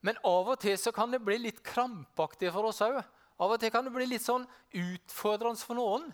Men 0.04 0.18
av 0.28 0.54
og 0.54 0.60
til 0.60 0.78
så 0.80 0.92
kan 0.96 1.14
det 1.14 1.22
bli 1.24 1.38
litt 1.40 1.62
krampaktig 1.66 2.52
for 2.56 2.70
oss 2.70 2.82
òg. 2.84 2.98
Av 3.44 3.54
og 3.54 3.60
til 3.62 3.72
kan 3.74 3.86
det 3.86 3.94
bli 3.96 4.08
litt 4.10 4.24
sånn 4.26 4.46
utfordrende 4.78 5.64
for 5.64 5.78
noen. 5.78 6.10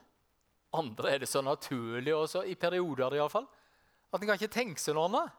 Andre 0.76 1.16
er 1.16 1.24
det 1.24 1.30
så 1.32 1.42
naturlig, 1.42 2.14
også, 2.14 2.44
i 2.46 2.58
perioder 2.60 3.18
iallfall, 3.18 3.48
at 4.14 4.22
en 4.22 4.30
kan 4.30 4.38
ikke 4.38 4.54
tenke 4.54 4.82
seg 4.82 4.98
noe 4.98 5.08
annet. 5.10 5.38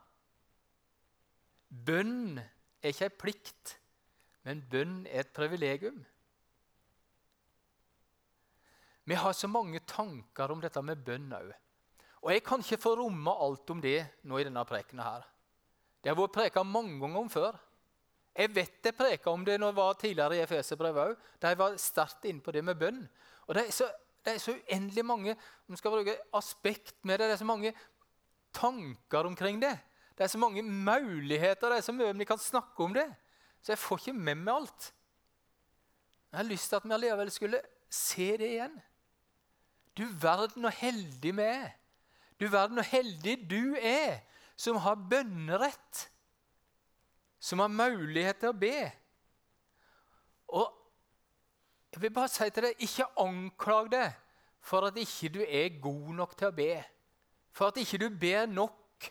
Bønn 1.70 2.40
er 2.40 2.90
ikke 2.90 3.06
ei 3.06 3.18
plikt, 3.22 3.76
men 4.46 4.64
bønn 4.70 5.04
er 5.06 5.22
et 5.22 5.34
privilegium. 5.34 6.00
Vi 9.04 9.16
har 9.18 9.32
så 9.32 9.48
mange 9.48 9.80
tanker 9.88 10.52
om 10.52 10.60
dette 10.62 10.82
med 10.84 11.02
bønn 11.04 11.32
òg. 11.34 11.50
Og 12.20 12.32
jeg 12.34 12.44
kan 12.44 12.60
ikke 12.60 12.80
få 12.82 12.94
romme 12.98 13.32
alt 13.32 13.70
om 13.72 13.80
det 13.80 13.98
nå 14.28 14.38
i 14.38 14.44
denne 14.44 14.64
prekenen 14.68 15.04
her. 15.06 15.24
Det 16.00 16.12
har 16.12 16.18
vært 16.18 16.36
preka 16.36 16.64
mange 16.64 16.98
ganger 17.00 17.20
om 17.20 17.30
før. 17.32 17.56
Jeg 18.36 18.52
vet 18.54 18.86
jeg 18.86 18.96
preka 18.96 19.32
om 19.32 19.44
det 19.44 19.56
når 19.58 19.72
jeg 19.72 19.78
var 19.80 19.96
tidligere 19.98 20.36
i 20.36 20.42
Efeserbrevet 20.44 21.10
òg, 21.10 21.24
da 21.42 21.50
jeg 21.50 21.58
var 21.60 21.76
sterkt 21.80 22.28
inne 22.28 22.44
på 22.44 22.54
det 22.54 22.62
med 22.64 22.78
bønn. 22.78 23.00
Og 23.48 23.56
det 23.56 23.66
er 23.66 23.74
så, 23.74 23.88
det 24.24 24.34
er 24.34 24.42
så 24.42 24.54
uendelig 24.54 25.04
mange 25.04 25.34
om 25.68 25.76
skal 25.76 25.96
bruke 25.96 26.16
aspekt 26.36 26.94
med 27.02 27.18
det. 27.18 27.30
Det 27.30 27.36
er 27.38 27.42
så 27.42 27.48
mange 27.48 27.72
tanker 28.54 29.26
omkring 29.26 29.60
det. 29.62 29.74
Det 30.16 30.24
er 30.24 30.32
så 30.32 30.38
mange 30.38 30.62
muligheter, 30.62 31.72
det 31.72 31.80
er 31.80 31.86
så 31.88 31.96
mye 31.96 32.12
vi 32.16 32.28
kan 32.28 32.38
snakke 32.38 32.84
om 32.84 32.94
det. 32.94 33.08
Så 33.62 33.72
jeg 33.72 33.78
får 33.80 34.00
ikke 34.02 34.12
med 34.12 34.40
meg 34.44 34.54
alt. 34.54 34.92
Jeg 36.30 36.38
har 36.38 36.48
lyst 36.48 36.68
til 36.68 36.76
at 36.76 36.86
vi 36.86 36.94
allikevel 36.94 37.30
skulle 37.32 37.60
se 37.90 38.36
det 38.38 38.50
igjen. 38.54 38.76
Du 40.00 40.06
verden 40.22 40.64
og 40.64 40.72
heldig 40.72 41.34
vi 41.36 41.44
er. 41.44 41.74
Du 42.40 42.48
verden 42.48 42.80
og 42.80 42.88
heldig 42.88 43.36
du 43.50 43.76
er 43.76 44.22
som 44.56 44.80
har 44.80 44.96
bønnerett 45.10 46.06
som 47.40 47.62
har 47.64 47.72
mulighet 47.72 48.42
til 48.42 48.52
å 48.52 48.56
be. 48.56 48.80
Og 50.52 50.66
jeg 51.90 52.02
vil 52.04 52.12
bare 52.14 52.30
si 52.30 52.48
til 52.52 52.68
deg, 52.68 52.82
ikke 52.84 53.08
anklag 53.18 53.88
deg 53.90 54.18
for 54.60 54.86
at 54.86 54.98
ikke 55.00 55.30
du 55.32 55.40
er 55.46 55.80
god 55.80 56.10
nok 56.18 56.36
til 56.36 56.50
å 56.50 56.54
be. 56.54 56.74
For 57.56 57.72
at 57.72 57.80
ikke 57.80 58.02
du 58.04 58.10
ber 58.12 58.44
nok. 58.50 59.08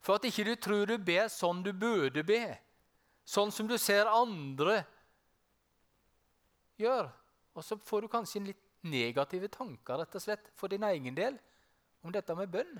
For 0.00 0.16
at 0.16 0.24
ikke 0.24 0.46
du 0.48 0.54
tror 0.56 0.88
du 0.88 0.96
ber 0.96 1.28
sånn 1.30 1.60
du 1.62 1.74
burde 1.76 2.24
be. 2.26 2.42
Sånn 3.28 3.52
som 3.52 3.68
du 3.68 3.76
ser 3.78 4.08
andre 4.08 4.80
gjør. 6.80 7.12
Og 7.52 7.66
så 7.66 7.76
får 7.84 8.06
du 8.06 8.10
kanskje 8.10 8.46
litt 8.48 8.64
negative 8.86 9.48
tanker 9.52 9.98
rett 10.02 10.14
og 10.14 10.22
slett, 10.22 10.50
for 10.54 10.70
din 10.70 10.86
egen 10.86 11.16
del 11.16 11.38
om 12.04 12.14
dette 12.14 12.34
med 12.38 12.50
bønn. 12.52 12.78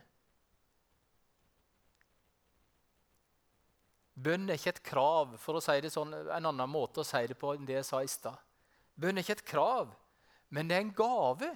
Bønn 4.19 4.51
er 4.51 4.59
ikke 4.59 4.75
et 4.75 4.85
krav, 4.87 5.37
for 5.39 5.59
å 5.59 5.63
si 5.63 5.77
det 5.83 5.93
sånn, 5.95 6.15
en 6.15 6.51
annen 6.51 6.71
måte 6.71 7.05
å 7.05 7.07
si 7.07 7.21
det 7.31 7.39
på 7.39 7.53
enn 7.55 7.67
det 7.69 7.79
jeg 7.79 7.87
sa 7.87 8.03
i 8.03 8.11
stad. 8.11 8.39
Bønn 8.99 9.19
er 9.19 9.23
ikke 9.23 9.39
et 9.39 9.47
krav, 9.47 9.93
men 10.51 10.71
det 10.71 10.79
er 10.79 10.87
en 10.87 10.95
gave. 10.97 11.51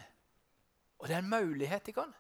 Og 1.03 1.09
det 1.09 1.17
er 1.17 1.25
en 1.25 1.33
mulighet 1.33 1.89
ikke 1.91 2.05
kan. 2.05 2.13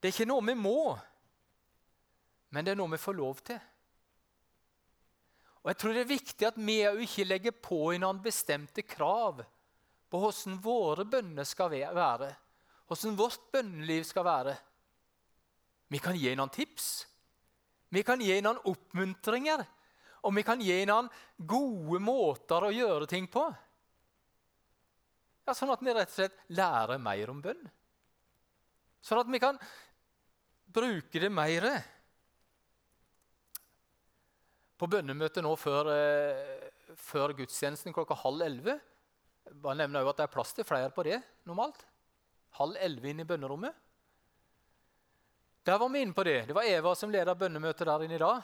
Det 0.00 0.08
er 0.08 0.14
ikke 0.16 0.28
noe 0.28 0.44
vi 0.44 0.54
må, 0.56 0.80
men 2.52 2.64
det 2.64 2.72
er 2.72 2.80
noe 2.80 2.92
vi 2.92 3.00
får 3.00 3.16
lov 3.16 3.38
til. 3.44 3.60
Og 5.64 5.70
jeg 5.72 5.80
tror 5.80 5.96
Det 5.96 6.02
er 6.04 6.12
viktig 6.12 6.46
at 6.46 6.60
vi 6.60 6.78
ikke 7.06 7.24
legger 7.24 7.54
på 7.56 7.80
noen 7.96 8.20
bestemte 8.22 8.84
krav 8.84 9.40
på 10.12 10.20
hvordan 10.20 10.58
våre 10.62 11.06
bønner 11.08 11.46
skal 11.48 11.72
være, 11.72 12.28
hvordan 12.86 13.16
vårt 13.18 13.48
bønneliv 13.50 14.04
skal 14.06 14.26
være. 14.28 14.52
Vi 15.90 15.98
kan 15.98 16.16
gi 16.20 16.34
noen 16.36 16.52
tips. 16.52 17.06
Vi 17.88 18.02
kan 18.06 18.20
gi 18.22 18.36
noen 18.44 18.60
oppmuntringer. 18.70 19.64
Og 20.24 20.32
vi 20.36 20.44
kan 20.46 20.60
gi 20.62 20.76
noen 20.88 21.08
gode 21.36 22.00
måter 22.00 22.68
å 22.68 22.72
gjøre 22.72 23.08
ting 23.10 23.26
på. 23.32 23.44
Ja, 25.44 25.52
sånn 25.52 25.72
at 25.74 25.82
vi 25.84 25.92
rett 25.92 26.12
og 26.12 26.16
slett 26.16 26.38
lærer 26.56 27.00
mer 27.02 27.32
om 27.32 27.42
bønn. 27.44 27.66
Sånn 29.04 29.20
at 29.20 29.28
vi 29.32 29.40
kan 29.42 29.58
bruke 30.74 31.20
det 31.20 31.28
mer. 31.32 31.68
På 34.84 34.90
bønnemøtet 34.92 35.40
nå 35.40 35.54
før, 35.56 35.88
eh, 35.88 36.96
før 37.00 37.32
gudstjenesten 37.38 37.94
klokka 37.96 38.18
halv 38.20 38.44
elleve 38.44 38.74
bare 39.52 39.78
nevner 39.78 40.00
jeg 40.00 40.10
at 40.10 40.18
Det 40.18 40.26
er 40.26 40.34
plass 40.34 40.52
til 40.56 40.66
flere 40.68 40.90
på 40.92 41.04
det 41.06 41.20
normalt. 41.48 41.84
Halv 42.58 42.76
elleve 42.80 43.10
inn 43.10 43.22
i 43.22 43.28
bønnerommet. 43.28 43.72
Der 45.64 45.78
var 45.80 45.88
vi 45.88 46.02
inne 46.04 46.12
på 46.12 46.24
det. 46.24 46.46
Det 46.46 46.54
var 46.54 46.68
Eva 46.68 46.92
som 46.94 47.10
leda 47.10 47.34
bønnemøtet 47.34 47.88
der 47.88 48.04
inne 48.04 48.18
i 48.18 48.20
dag. 48.20 48.42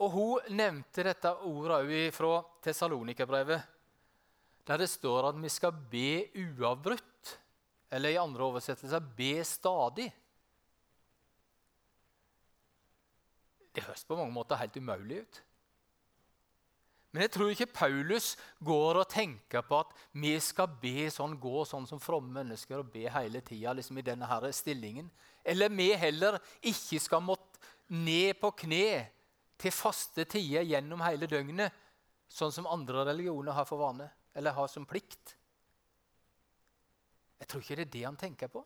Og 0.00 0.10
hun 0.10 0.56
nevnte 0.56 1.04
dette 1.04 1.34
ordet 1.44 1.76
òg 1.76 1.92
fra 2.16 2.32
Tessalonikerbrevet, 2.64 3.60
der 4.64 4.80
det 4.80 4.88
står 4.88 5.28
at 5.28 5.36
vi 5.36 5.52
skal 5.52 5.76
be 5.92 6.30
uavbrutt. 6.32 7.36
Eller 7.92 8.14
i 8.14 8.20
andre 8.22 8.46
oversettelser 8.48 9.04
be 9.16 9.44
stadig. 9.44 10.08
Det 13.74 13.84
høres 13.86 14.04
på 14.06 14.18
mange 14.18 14.34
måter 14.34 14.58
helt 14.58 14.76
umulig 14.76 15.22
ut. 15.22 15.40
Men 17.10 17.24
jeg 17.24 17.32
tror 17.34 17.50
ikke 17.50 17.66
Paulus 17.74 18.36
går 18.62 19.00
og 19.00 19.08
tenker 19.10 19.64
på 19.66 19.80
at 19.82 19.94
vi 20.14 20.36
skal 20.42 20.70
be 20.82 21.08
sånn, 21.10 21.34
gå 21.42 21.64
sånn 21.66 21.88
som 21.90 22.02
fromme 22.02 22.30
mennesker 22.36 22.78
og 22.78 22.92
be 22.92 23.08
hele 23.10 23.42
tida 23.42 23.74
liksom 23.74 23.98
i 23.98 24.06
denne 24.06 24.28
her 24.30 24.46
stillingen. 24.54 25.08
Eller 25.42 25.72
vi 25.74 25.88
heller 25.98 26.38
ikke 26.60 27.00
skal 27.02 27.24
måtte 27.26 27.58
ned 27.90 28.38
på 28.38 28.52
kne 28.62 29.08
til 29.60 29.74
faste 29.74 30.24
tider 30.30 30.62
gjennom 30.62 31.02
hele 31.02 31.26
døgnet, 31.28 31.74
sånn 32.30 32.54
som 32.54 32.68
andre 32.70 33.02
religioner 33.10 33.56
har 33.58 33.66
for 33.66 33.82
vane, 33.82 34.06
eller 34.38 34.54
har 34.54 34.70
som 34.70 34.86
plikt. 34.86 35.34
Jeg 37.40 37.50
tror 37.50 37.64
ikke 37.64 37.80
det 37.80 37.86
er 37.88 37.94
det 37.96 38.06
han 38.06 38.20
tenker 38.20 38.52
på. 38.52 38.62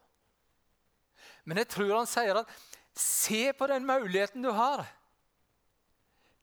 Men 1.48 1.62
jeg 1.62 1.70
tror 1.72 1.94
han 1.96 2.10
sier 2.10 2.42
at 2.42 2.50
se 2.94 3.52
på 3.52 3.66
den 3.66 3.86
muligheten 3.86 4.44
du 4.44 4.50
har 4.54 4.84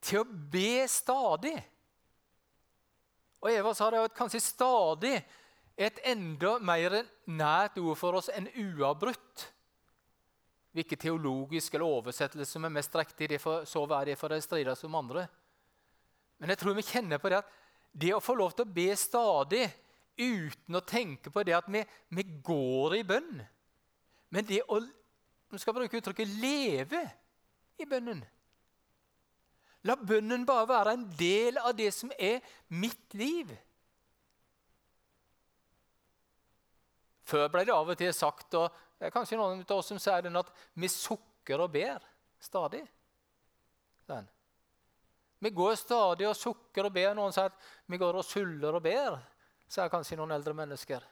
til 0.02 0.24
å 0.24 0.28
be 0.52 0.84
stadig. 0.90 1.56
Og 3.42 3.50
Eva 3.54 3.74
sa 3.78 3.90
det 3.94 4.04
at 4.06 4.18
kanskje 4.18 4.42
stadig 4.44 5.16
er 5.16 5.88
et 5.88 6.02
enda 6.12 6.58
mer 6.62 7.00
nært 7.30 7.80
ord 7.82 7.98
for 7.98 8.20
oss 8.20 8.30
enn 8.34 8.50
uavbrutt. 8.52 9.48
Hvilken 10.76 11.00
teologisk 11.00 11.74
eller 11.76 12.00
oversettelse 12.00 12.54
som 12.54 12.66
er 12.66 12.74
mest 12.74 12.94
riktig, 12.96 13.32
det 13.34 13.42
for, 13.44 13.66
så 13.68 13.84
være 13.86 14.12
det 14.12 14.20
for 14.20 14.34
å 14.34 14.40
strides 14.42 14.86
om 14.88 15.00
andre. 15.00 15.26
Men 16.40 16.54
jeg 16.54 16.62
tror 16.62 16.78
vi 16.78 16.86
kjenner 16.86 17.22
på 17.22 17.32
det 17.32 17.42
at 17.42 17.58
det 17.92 18.14
å 18.16 18.24
få 18.24 18.38
lov 18.40 18.54
til 18.56 18.66
å 18.66 18.74
be 18.74 18.88
stadig 18.98 19.66
uten 20.18 20.78
å 20.78 20.86
tenke 20.86 21.32
på 21.34 21.44
det 21.48 21.56
at 21.58 21.68
vi, 21.72 21.82
vi 22.14 22.24
går 22.44 22.98
i 23.00 23.04
bønn 23.08 23.42
Men 24.32 24.48
det 24.48 24.62
å 24.70 24.80
vi 25.52 25.60
skal 25.62 25.76
bruke 25.76 25.98
uttrykket 25.98 26.38
'leve' 26.42 27.08
i 27.82 27.86
bønnen 27.86 28.24
La 29.90 29.96
bønnen 29.98 30.46
bare 30.46 30.68
være 30.70 30.94
en 30.94 31.06
del 31.18 31.58
av 31.58 31.74
det 31.78 31.90
som 31.96 32.12
er 32.20 32.44
mitt 32.70 33.16
liv. 33.18 33.50
Før 37.26 37.48
ble 37.50 37.64
det 37.66 37.74
av 37.74 37.90
og 37.90 37.98
til 37.98 38.14
sagt, 38.14 38.54
og 38.60 38.70
det 39.00 39.10
er 39.10 39.16
kanskje 39.16 39.40
noen 39.40 39.64
av 39.64 39.78
oss 39.80 39.90
som 39.90 40.00
sier 40.02 40.22
den, 40.22 40.38
at 40.38 40.52
vi 40.78 40.90
sukker 40.92 41.64
og 41.64 41.72
ber 41.74 42.04
stadig. 42.42 42.84
Den. 44.06 44.28
Vi 45.42 45.50
går 45.50 45.74
stadig 45.80 46.28
og 46.30 46.38
sukker 46.38 46.86
og 46.86 46.94
ber. 46.94 47.16
Noen 47.18 47.34
sier 47.34 47.50
at 47.50 47.70
vi 47.90 47.98
går 48.02 48.20
og 48.20 48.28
suller 48.28 48.78
og 48.78 48.84
ber, 48.86 49.18
sier 49.66 49.90
kanskje 49.90 50.20
noen 50.20 50.36
eldre 50.36 50.54
mennesker. 50.58 51.08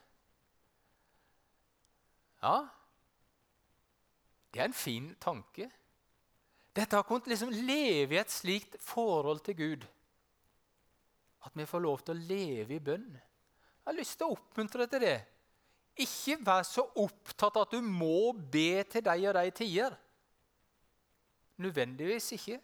Ja, 2.44 2.60
det 4.54 4.62
er 4.62 4.70
en 4.70 4.76
fin 4.76 5.12
tanke. 5.22 5.70
Dette 6.76 6.96
har 6.96 7.06
kunnet 7.08 7.28
liksom 7.32 7.52
leve 7.54 8.16
i 8.16 8.22
et 8.22 8.32
slikt 8.34 8.78
forhold 8.84 9.44
til 9.46 9.58
Gud 9.58 9.88
at 11.46 11.56
vi 11.56 11.66
får 11.66 11.84
lov 11.84 12.02
til 12.04 12.16
å 12.16 12.28
leve 12.30 12.76
i 12.76 12.84
bønn. 12.84 13.10
Jeg 13.16 13.88
har 13.88 13.98
lyst 13.98 14.18
til 14.20 14.28
å 14.28 14.36
oppmuntre 14.36 14.88
til 14.92 15.04
det. 15.06 15.18
Ikke 16.00 16.38
vær 16.46 16.66
så 16.68 16.84
opptatt 17.00 17.58
at 17.60 17.76
du 17.76 17.84
må 17.84 18.32
be 18.34 18.84
til 18.92 19.04
deg 19.06 19.28
og 19.32 19.40
de 19.40 19.54
tider. 19.56 19.96
Nødvendigvis 21.60 22.32
ikke. 22.38 22.60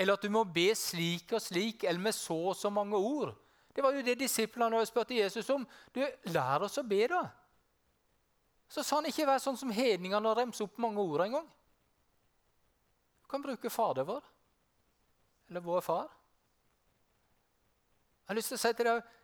Eller 0.00 0.16
at 0.16 0.24
du 0.24 0.30
må 0.32 0.44
be 0.48 0.70
slik 0.78 1.34
og 1.36 1.42
slik, 1.42 1.84
eller 1.84 2.02
med 2.02 2.16
så 2.16 2.36
og 2.52 2.56
så 2.56 2.70
mange 2.72 2.96
ord. 2.96 3.34
Det 3.74 3.84
var 3.84 3.94
jo 3.94 4.04
det 4.04 4.18
disiplene 4.18 4.80
spurte 4.86 5.18
Jesus 5.18 5.50
om. 5.52 5.66
Du, 5.94 6.02
Lær 6.34 6.66
oss 6.66 6.78
å 6.80 6.86
be, 6.86 7.04
da. 7.10 7.24
Så 8.70 8.84
sa 8.86 9.00
han 9.00 9.08
ikke 9.10 9.26
vær 9.26 9.42
sånn 9.42 9.58
som 9.58 9.72
hedningene 9.74 10.30
og 10.30 10.38
remse 10.38 10.62
opp 10.62 10.78
mange 10.82 11.02
ord 11.02 11.24
engang. 11.24 11.46
Du 13.22 13.30
kan 13.30 13.42
bruke 13.42 13.70
Fader 13.70 14.06
vår, 14.06 14.26
eller 15.50 15.64
vår 15.64 15.82
far. 15.82 16.10
Jeg 18.20 18.30
har 18.30 18.38
lyst 18.38 18.52
til 18.54 18.60
å 18.60 18.62
si 18.62 18.76
til 18.78 18.92
deg 18.92 19.16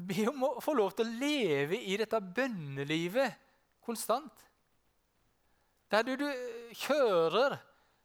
Be 0.00 0.22
om 0.30 0.44
å 0.46 0.48
få 0.62 0.72
lov 0.78 0.92
til 0.94 1.08
å 1.08 1.18
leve 1.18 1.76
i 1.82 1.96
dette 1.98 2.20
bønnelivet 2.22 3.34
konstant. 3.82 4.44
Der 5.90 6.06
du, 6.06 6.12
du 6.14 6.28
kjører 6.78 7.58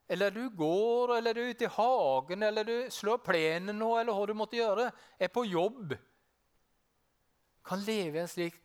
eller 0.09 0.33
du 0.33 0.49
går, 0.49 1.15
eller 1.17 1.33
du 1.33 1.41
er 1.41 1.53
ute 1.53 1.65
i 1.65 1.71
hagen, 1.77 2.43
eller 2.43 2.67
du 2.67 2.91
slår 2.93 3.21
plenen 3.25 3.77
nå, 3.79 3.91
eller 3.97 4.13
hva 4.13 4.25
du 4.29 4.35
måtte 4.37 4.57
gjøre, 4.59 4.89
er 5.17 5.31
på 5.33 5.45
jobb 5.49 5.95
Kan 7.65 7.81
leve 7.81 8.19
i 8.19 8.21
en 8.21 8.29
slik 8.29 8.59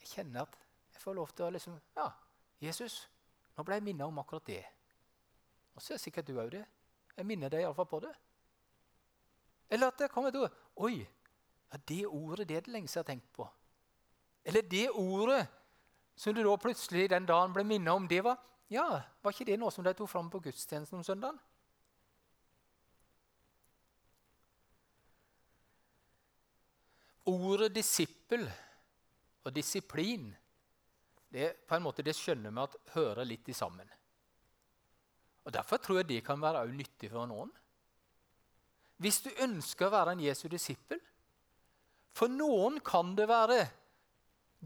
Jeg 0.00 0.08
kjenner 0.14 0.48
at 0.48 0.58
jeg 0.94 1.02
får 1.02 1.16
lov 1.16 1.32
til 1.34 1.46
å 1.46 1.52
liksom 1.54 1.78
Ja, 1.96 2.08
Jesus, 2.60 3.02
nå 3.56 3.64
ble 3.64 3.78
jeg 3.78 3.86
minnet 3.86 4.06
om 4.06 4.18
akkurat 4.20 4.46
det. 4.46 4.64
Og 5.76 5.82
så 5.84 5.94
er 5.94 6.02
sikkert 6.02 6.28
du 6.28 6.36
òg 6.40 6.50
det. 6.52 6.64
Jeg 7.16 7.28
minner 7.28 7.52
deg 7.52 7.64
iallfall 7.64 7.88
på 7.88 8.02
det. 8.04 8.12
Eller 9.70 9.92
at 9.92 9.98
det 10.00 10.10
kommer 10.10 10.32
et 10.32 10.38
ord 10.40 10.54
Oi, 10.82 11.06
ja, 11.70 11.78
det 11.88 12.02
ordet 12.06 12.48
det 12.48 12.56
er 12.56 12.66
det 12.66 12.74
lengste 12.74 12.98
jeg 12.98 13.04
har 13.04 13.10
tenkt 13.12 13.32
på. 13.36 13.46
Eller 14.44 14.64
det 14.66 14.88
ordet 14.90 15.44
som 16.16 16.34
du 16.34 16.42
da 16.42 16.56
plutselig 16.60 17.10
den 17.10 17.28
dagen 17.28 17.52
ble 17.54 17.64
minnet 17.64 17.92
om, 17.94 18.08
det 18.08 18.22
var 18.24 18.40
ja, 18.70 19.02
Var 19.22 19.32
ikke 19.34 19.48
det 19.48 19.58
noe 19.58 19.72
som 19.74 19.84
de 19.84 19.92
tok 19.96 20.08
fram 20.10 20.28
på 20.30 20.40
gudstjenesten 20.44 21.00
om 21.00 21.04
søndagen? 21.04 21.38
Ordet 27.30 27.72
disippel 27.74 28.46
og 29.44 29.54
disiplin 29.56 30.28
det, 31.30 31.52
på 31.66 31.76
en 31.76 31.84
måte, 31.84 32.02
det 32.02 32.16
skjønner 32.18 32.50
vi 32.50 32.62
at 32.64 32.76
hører 32.96 33.28
litt 33.28 33.48
i 33.48 33.54
sammen. 33.54 33.86
Og 35.46 35.54
Derfor 35.54 35.78
tror 35.78 36.00
jeg 36.00 36.08
det 36.08 36.24
kan 36.26 36.42
være 36.42 36.66
nyttig 36.74 37.10
for 37.12 37.28
noen. 37.30 37.52
Hvis 39.00 39.22
du 39.24 39.30
ønsker 39.40 39.86
å 39.86 39.94
være 39.94 40.12
en 40.16 40.24
Jesu 40.26 40.44
disippel 40.52 41.00
For 42.12 42.28
noen 42.28 42.80
kan 42.84 43.14
det 43.16 43.28
være 43.30 43.62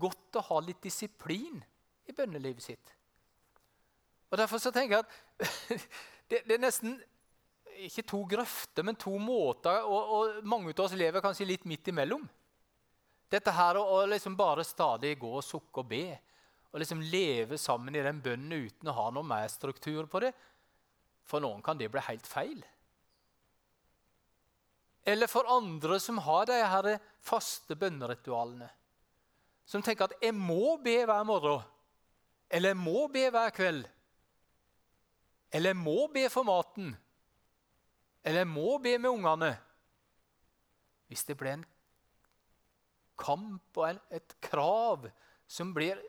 godt 0.00 0.40
å 0.40 0.42
ha 0.48 0.60
litt 0.64 0.80
disiplin 0.82 1.60
i 2.08 2.14
bønnelivet 2.16 2.64
sitt. 2.64 2.94
Og 4.32 4.38
Derfor 4.40 4.58
så 4.58 4.72
tenker 4.74 4.96
jeg 4.96 5.04
at 5.04 5.12
det, 6.30 6.40
det, 6.48 6.56
er 6.56 6.62
nesten 6.64 6.96
ikke 7.84 8.06
to 8.08 8.22
grøfter, 8.30 8.82
men 8.86 8.98
to 8.98 9.12
måter, 9.20 9.84
og, 9.84 10.14
og, 10.16 10.40
mange 10.48 10.72
av 10.72 10.86
oss 10.86 10.96
lever 10.98 11.22
kanskje 11.22 11.46
litt 11.46 11.68
midt 11.68 11.92
imellom. 11.92 12.24
Dette 13.32 13.54
her 13.54 13.78
å, 13.80 14.04
liksom 14.06 14.36
bare 14.36 14.64
stadig 14.66 15.16
gå 15.18 15.30
og 15.38 15.44
sukke 15.44 15.82
og 15.82 15.90
be, 15.90 16.04
og 16.72 16.80
liksom 16.82 17.02
leve 17.06 17.58
sammen 17.58 17.94
i 17.94 18.02
den 18.02 18.20
bønnen 18.22 18.66
uten 18.66 18.90
å 18.90 18.96
ha 18.96 19.08
noe 19.14 19.26
mer 19.26 19.46
struktur 19.50 20.08
på 20.10 20.24
det. 20.24 20.32
For 21.24 21.40
noen 21.40 21.62
kan 21.64 21.78
det 21.78 21.88
bli 21.92 22.02
helt 22.04 22.26
feil. 22.28 22.64
Eller 25.04 25.28
for 25.28 25.48
andre 25.52 26.00
som 26.00 26.18
har 26.24 26.48
de 26.48 26.56
her 26.58 26.88
faste 27.22 27.76
bønneritualene. 27.76 28.68
Som 29.64 29.82
tenker 29.82 30.04
at 30.04 30.20
'jeg 30.20 30.34
må 30.34 30.76
be 30.82 31.04
hver 31.04 31.24
morgen', 31.24 31.64
eller 32.50 32.68
'jeg 32.70 32.76
må 32.76 33.08
be 33.08 33.30
hver 33.30 33.50
kveld'. 33.50 33.88
Eller 35.52 35.70
jeg 35.70 35.76
må 35.76 36.08
be 36.12 36.28
for 36.28 36.42
maten. 36.42 36.96
Eller 38.24 38.40
jeg 38.40 38.48
må 38.48 38.78
be 38.78 38.98
med 38.98 39.10
ungene. 39.10 39.58
Hvis 41.08 41.24
det 41.24 41.36
blir 41.36 41.52
en 41.52 41.66
kamp 43.18 43.78
og 43.80 44.14
et 44.14 44.36
krav 44.42 45.08
som 45.46 45.72
blir 45.74 46.00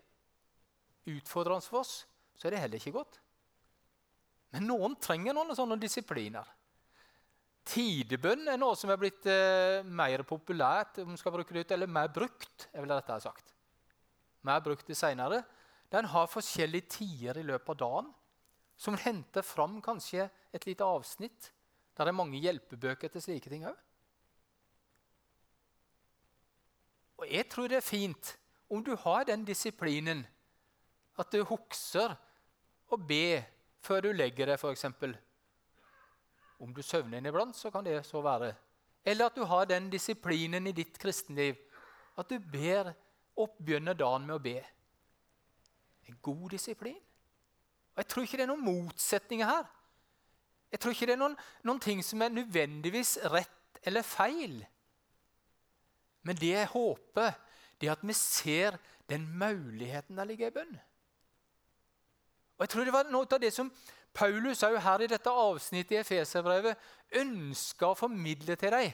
utfordrende 1.09 1.65
for 1.65 1.83
oss, 1.83 2.03
så 2.35 2.47
er 2.47 2.55
det 2.55 2.61
heller 2.63 2.81
ikke 2.81 2.95
godt. 2.95 3.19
Men 4.55 4.67
noen 4.69 4.95
trenger 5.01 5.35
noen 5.35 5.55
sånne 5.57 5.77
disipliner. 5.81 6.47
Tidebønn 7.65 8.45
er 8.51 8.59
noe 8.61 8.77
som 8.77 8.91
er 8.93 8.99
blitt 9.01 9.25
eh, 9.27 9.81
mer 9.83 10.21
populært 10.27 11.01
om 11.01 11.15
skal 11.17 11.33
bruke 11.33 11.55
det 11.55 11.65
ut, 11.65 11.73
eller 11.75 11.89
mer 11.89 12.11
brukt. 12.13 12.67
jeg 12.71 12.83
vil 12.83 12.93
ha 12.93 13.19
sagt. 13.19 13.55
Mer 14.45 14.61
brukt 14.61 14.85
det 14.87 14.97
senere. 14.97 15.41
Den 15.89 16.05
har 16.11 16.29
forskjellige 16.29 16.89
tider 16.99 17.41
i 17.41 17.47
løpet 17.47 17.73
av 17.73 17.81
dagen 17.81 18.13
som 18.77 18.97
henter 18.99 19.45
fram 19.45 19.79
kanskje 19.81 20.27
et 20.53 20.65
lite 20.67 20.85
avsnitt. 20.85 21.51
Der 21.95 22.05
det 22.05 22.11
er 22.11 22.19
mange 22.19 22.41
hjelpebøker 22.43 23.11
til 23.11 23.23
slike 23.23 23.49
ting 23.49 23.65
òg. 23.65 23.75
Og 27.17 27.27
jeg 27.31 27.47
tror 27.51 27.69
det 27.71 27.79
er 27.79 27.85
fint 27.85 28.35
om 28.69 28.83
du 28.83 28.95
har 28.99 29.27
den 29.27 29.45
disiplinen 29.47 30.25
at 31.15 31.31
du 31.31 31.43
hukser 31.47 32.15
å 32.91 32.97
be 32.99 33.43
før 33.85 34.07
du 34.07 34.11
legger 34.15 34.49
deg, 34.49 34.59
f.eks. 34.59 34.85
Om 36.59 36.73
du 36.73 36.81
søvner 36.83 37.19
inn 37.19 37.29
iblant, 37.29 37.55
så 37.55 37.71
kan 37.71 37.85
det 37.85 38.01
så 38.07 38.21
være. 38.25 38.53
Eller 39.05 39.29
at 39.29 39.37
du 39.37 39.43
har 39.45 39.67
den 39.69 39.89
disiplinen 39.93 40.67
i 40.67 40.73
ditt 40.75 40.97
kristenliv 40.99 41.59
at 42.17 42.29
du 42.31 42.39
ber 42.39 42.93
og 43.35 43.57
dagen 43.59 44.25
med 44.25 44.35
å 44.35 44.41
be. 44.41 44.61
En 46.07 46.17
god 46.21 46.49
disiplin. 46.55 46.97
Og 47.95 47.97
Jeg 47.97 48.07
tror 48.07 48.23
ikke 48.23 48.37
det 48.37 48.43
er 48.43 48.51
noen 48.51 48.65
motsetninger 48.65 49.47
her. 49.47 49.65
Jeg 50.71 50.79
tror 50.79 50.91
ikke 50.91 51.05
det 51.05 51.13
er 51.15 51.21
noen, 51.21 51.35
noen 51.63 51.79
ting 51.79 52.01
som 52.03 52.21
er 52.21 52.33
nødvendigvis 52.33 53.17
rett 53.31 53.79
eller 53.83 54.03
feil. 54.03 54.65
Men 56.25 56.37
det 56.41 56.51
jeg 56.55 56.71
håper, 56.73 57.35
det 57.79 57.89
er 57.89 57.95
at 57.95 58.05
vi 58.05 58.15
ser 58.17 58.79
den 59.09 59.27
muligheten 59.37 60.17
der 60.17 60.27
ligger 60.27 60.49
i 60.49 60.55
bønn. 60.55 60.75
Og 62.55 62.63
jeg 62.63 62.71
tror 62.71 62.85
Det 62.85 62.93
var 62.93 63.11
noe 63.11 63.27
av 63.29 63.41
det 63.41 63.51
som 63.53 63.71
Paulus 64.15 64.63
òg 64.63 64.77
her 64.79 65.03
i 65.03 65.09
dette 65.11 65.29
avsnittet 65.29 65.97
i 65.97 65.99
Efeserbrevet 65.99 66.79
ønska 67.19 67.91
å 67.91 67.97
formidle 67.99 68.55
til 68.55 68.71
deg. 68.71 68.93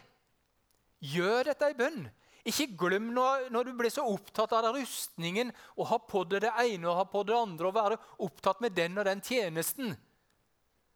Gjør 1.11 1.51
dette 1.51 1.69
i 1.69 1.77
bønn. 1.77 2.07
Ikke 2.49 2.65
glem 2.73 3.11
når, 3.13 3.51
når, 3.53 3.69
du 3.69 3.77
blir 3.77 3.93
så 3.93 4.05
opptatt 4.09 4.53
av 4.57 4.71
rustningen 4.73 5.51
og 5.75 5.85
har 5.91 6.01
på 6.09 6.23
deg 6.25 6.41
det 6.47 6.53
ene 6.63 6.89
og 6.89 6.97
har 6.97 7.09
på 7.11 7.21
det 7.27 7.37
andre 7.37 7.69
og 7.69 7.75
være 7.77 7.99
opptatt 8.25 8.63
med 8.65 8.73
den 8.73 8.97
og 8.97 9.05
den 9.05 9.21
tjenesten, 9.21 9.93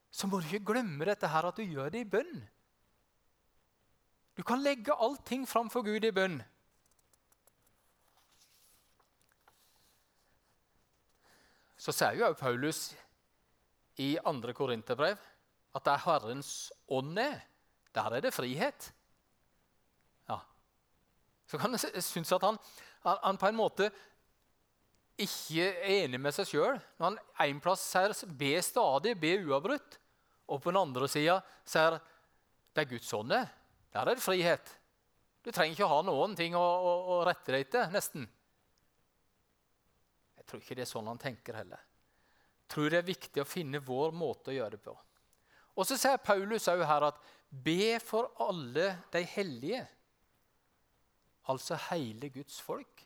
så 0.10 0.26
må 0.28 0.40
du 0.40 0.50
ikke 0.50 0.74
glemme 0.74 1.06
dette 1.06 1.30
her 1.30 1.46
at 1.46 1.60
du 1.60 1.62
gjør 1.62 1.94
det 1.94 2.02
i 2.02 2.10
bønn. 2.10 2.42
Du 4.36 4.44
kan 4.44 4.64
legge 4.64 4.94
allting 4.94 5.48
framfor 5.48 5.86
Gud 5.86 6.04
i 6.04 6.12
bønn. 6.12 6.42
Så 11.80 11.94
sier 11.94 12.18
jo 12.18 12.26
også 12.28 12.42
Paulus 12.42 12.80
i 14.02 14.16
2. 14.26 14.54
Korinterbrev 14.58 15.22
at 15.76 15.86
der 15.86 16.02
Herrens 16.06 16.72
ånd 16.88 17.20
er, 17.20 17.40
der 17.96 18.16
er 18.18 18.24
det 18.26 18.34
frihet. 18.34 18.90
Ja. 20.30 20.40
Så 21.48 21.60
kan 21.62 21.78
jeg 21.78 22.04
synes 22.04 22.32
at 22.32 22.44
han, 22.44 22.58
han, 23.04 23.38
på 23.38 23.48
en 23.48 23.60
måte 23.60 23.92
ikke 25.18 25.68
er 25.70 26.02
enig 26.04 26.20
med 26.20 26.36
seg 26.36 26.50
sjøl. 26.50 26.80
Når 27.00 27.06
han 27.38 27.52
en 27.52 27.62
plass 27.64 27.84
sier 27.92 28.16
'be 28.28 28.58
stadig', 28.62 29.16
'be 29.16 29.38
uavbrutt', 29.46 30.00
og 30.48 30.62
på 30.62 30.72
den 30.72 30.82
andre 30.82 31.08
sida 31.08 31.40
sier 31.66 32.00
'det 32.74 32.82
er 32.82 32.90
Guds 32.90 33.14
ånd', 33.14 33.48
der 33.96 34.12
er 34.12 34.18
det 34.18 34.24
frihet. 34.24 34.72
Du 35.46 35.52
trenger 35.54 35.76
ikke 35.76 35.88
å 35.88 35.94
ha 35.94 36.02
noen 36.04 36.34
ting 36.36 36.56
å, 36.58 36.62
å, 36.62 36.94
å 37.16 37.18
rette 37.24 37.54
deg 37.54 37.68
etter, 37.68 37.88
nesten. 37.94 38.26
Jeg 40.36 40.48
tror 40.50 40.64
ikke 40.64 40.76
det 40.78 40.84
er 40.84 40.90
sånn 40.90 41.08
han 41.08 41.22
tenker 41.22 41.56
heller. 41.56 41.80
Jeg 42.66 42.74
tror 42.74 42.92
det 42.92 43.00
er 43.00 43.08
viktig 43.08 43.44
å 43.44 43.48
finne 43.48 43.84
vår 43.86 44.12
måte 44.18 44.52
å 44.52 44.56
gjøre 44.58 44.76
det 44.76 44.84
på. 44.84 44.96
Og 45.76 45.88
så 45.88 45.98
sier 46.00 46.20
Paulus 46.24 46.68
òg 46.72 46.84
her 46.88 47.08
at 47.08 47.22
be 47.50 47.96
for 48.04 48.34
alle 48.44 48.90
de 49.14 49.22
hellige, 49.32 49.84
altså 51.52 51.78
hele 51.88 52.32
Guds 52.34 52.58
folk. 52.64 53.06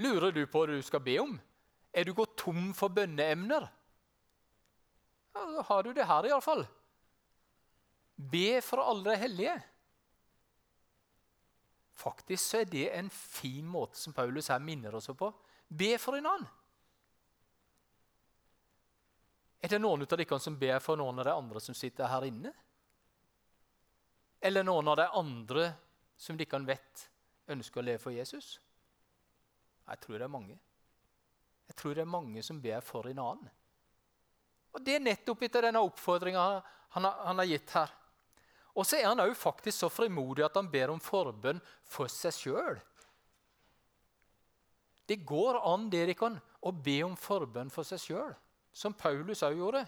Lurer 0.00 0.34
du 0.34 0.42
på 0.48 0.64
hva 0.64 0.74
du 0.74 0.84
skal 0.84 1.04
be 1.04 1.16
om? 1.22 1.36
Er 1.92 2.06
du 2.06 2.12
gått 2.16 2.36
tom 2.40 2.74
for 2.76 2.92
bønneemner? 2.92 3.66
Ja, 5.34 5.46
da 5.56 5.64
har 5.70 5.86
du 5.86 5.92
det 5.94 6.06
her, 6.08 6.28
iallfall. 6.28 6.64
Be 8.20 8.60
for 8.64 8.82
alle 8.84 9.16
hellige. 9.16 9.54
Faktisk 12.00 12.44
så 12.44 12.60
er 12.60 12.68
det 12.68 12.86
en 12.96 13.10
fin 13.12 13.66
måte 13.68 13.98
som 14.00 14.12
Paulus 14.16 14.48
her 14.52 14.60
minner 14.60 14.94
oss 14.96 15.10
på. 15.16 15.28
Be 15.68 15.94
for 16.00 16.16
en 16.18 16.28
annen. 16.28 16.48
Er 19.60 19.68
det 19.68 19.80
noen 19.82 20.06
av 20.06 20.08
dere 20.08 20.38
som 20.40 20.56
ber 20.56 20.78
for 20.80 20.96
noen 20.96 21.20
av 21.20 21.28
de 21.28 21.36
andre 21.36 21.60
som 21.60 21.76
sitter 21.76 22.08
her 22.08 22.24
inne? 22.24 22.52
Eller 24.40 24.64
noen 24.64 24.88
av 24.88 24.96
de 24.96 25.06
andre 25.20 25.66
som 26.16 26.38
dere 26.40 26.64
vet 26.64 27.06
ønsker 27.52 27.82
å 27.82 27.84
leve 27.84 28.00
for 28.00 28.16
Jesus? 28.16 28.54
Jeg 29.90 30.00
tror 30.00 30.16
det 30.16 30.24
er 30.24 30.32
mange. 30.32 30.56
Jeg 31.68 31.76
tror 31.76 31.94
det 31.94 32.02
er 32.02 32.14
mange 32.16 32.42
som 32.42 32.60
ber 32.62 32.80
for 32.82 33.06
en 33.10 33.20
annen. 33.20 33.50
Og 34.72 34.84
Det 34.86 34.96
er 34.96 35.02
nettopp 35.02 35.42
etter 35.42 35.66
denne 35.66 35.82
oppfordringa 35.82 36.42
han, 36.94 37.04
han, 37.04 37.38
har 37.38 37.46
gitt 37.46 37.70
her. 37.74 37.92
Og 38.74 38.86
så 38.86 39.00
er 39.00 39.08
han 39.10 39.22
òg 39.22 39.34
faktisk 39.38 39.82
så 39.82 39.90
frimodig 39.90 40.44
at 40.46 40.56
han 40.58 40.70
ber 40.70 40.92
om 40.92 41.00
forbønn 41.02 41.60
for 41.82 42.10
seg 42.12 42.36
sjøl. 42.36 42.78
Det 45.10 45.24
går 45.26 45.58
an 45.66 45.88
Derikon, 45.90 46.36
å 46.62 46.70
be 46.70 47.00
om 47.02 47.16
forbønn 47.18 47.72
for 47.72 47.86
seg 47.88 47.98
sjøl, 48.02 48.34
som 48.70 48.94
Paulus 48.94 49.42
òg 49.42 49.56
gjorde. 49.58 49.82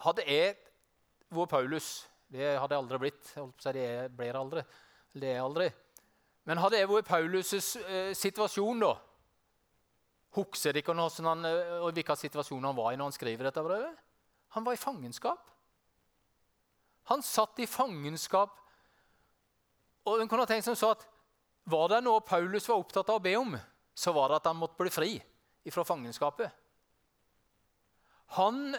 Hadde 0.00 0.24
jeg 0.28 0.54
vært 1.28 1.50
Paulus 1.50 1.88
Det 2.30 2.54
hadde 2.56 2.76
jeg 2.76 2.80
aldri 2.84 2.98
blitt. 3.02 3.30
Det 3.74 3.86
blir 4.16 4.36
aldri. 4.38 4.62
Det 5.12 5.32
er 5.34 5.42
aldri. 5.42 5.66
Men 6.46 6.60
hadde 6.62 6.78
jeg 6.78 6.88
vært 6.88 7.08
Paulus' 7.08 7.74
eh, 7.82 8.12
situasjon, 8.14 8.84
da 8.86 8.92
Husker 10.38 10.76
dere 10.76 10.94
eh, 10.94 11.90
hvilken 11.90 12.16
situasjon 12.16 12.68
han 12.68 12.76
var 12.76 12.92
i 12.92 12.98
når 13.00 13.10
han 13.10 13.16
skriver 13.16 13.48
dette 13.48 13.64
brevet? 13.66 13.98
Han 14.56 14.66
var 14.66 14.74
i 14.74 14.80
fangenskap. 14.80 15.50
Han 17.10 17.22
satt 17.22 17.58
i 17.58 17.66
fangenskap. 17.66 18.50
Og 20.06 20.20
en 20.20 20.28
kunne 20.30 20.46
tenkt 20.48 20.64
som 20.66 20.76
så 20.78 20.90
at 20.96 21.06
Var 21.70 21.88
det 21.92 22.00
noe 22.02 22.20
Paulus 22.24 22.68
var 22.70 22.78
opptatt 22.80 23.10
av 23.12 23.16
å 23.20 23.22
be 23.22 23.34
om, 23.36 23.52
så 23.94 24.12
var 24.16 24.30
det 24.30 24.36
at 24.40 24.46
han 24.48 24.58
måtte 24.58 24.78
bli 24.80 24.90
fri 24.90 25.22
fra 25.70 25.84
fangenskapet. 25.86 26.50
Han 28.38 28.74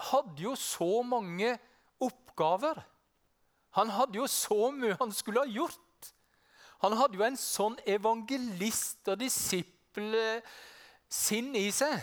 hadde 0.00 0.42
jo 0.44 0.54
så 0.56 1.02
mange 1.04 1.58
oppgaver. 2.00 2.86
Han 3.76 3.90
hadde 3.92 4.18
jo 4.22 4.26
så 4.30 4.70
mye 4.72 4.96
han 5.00 5.12
skulle 5.12 5.40
ha 5.42 5.48
gjort. 5.50 6.12
Han 6.80 6.92
hadde 6.96 7.16
jo 7.18 7.24
en 7.26 7.36
sånn 7.36 7.76
evangelist- 7.84 9.08
og 9.10 9.18
disippelsinn 9.20 11.56
i 11.58 11.70
seg 11.74 11.98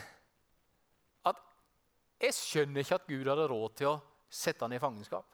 jeg 2.21 2.34
skjønner 2.34 2.84
ikke 2.84 2.97
at 2.97 3.08
Gud 3.10 3.30
hadde 3.30 3.47
råd 3.51 3.75
til 3.77 3.91
å 3.91 3.97
sette 4.30 4.65
han 4.65 4.75
i 4.75 4.82
fangenskap. 4.82 5.25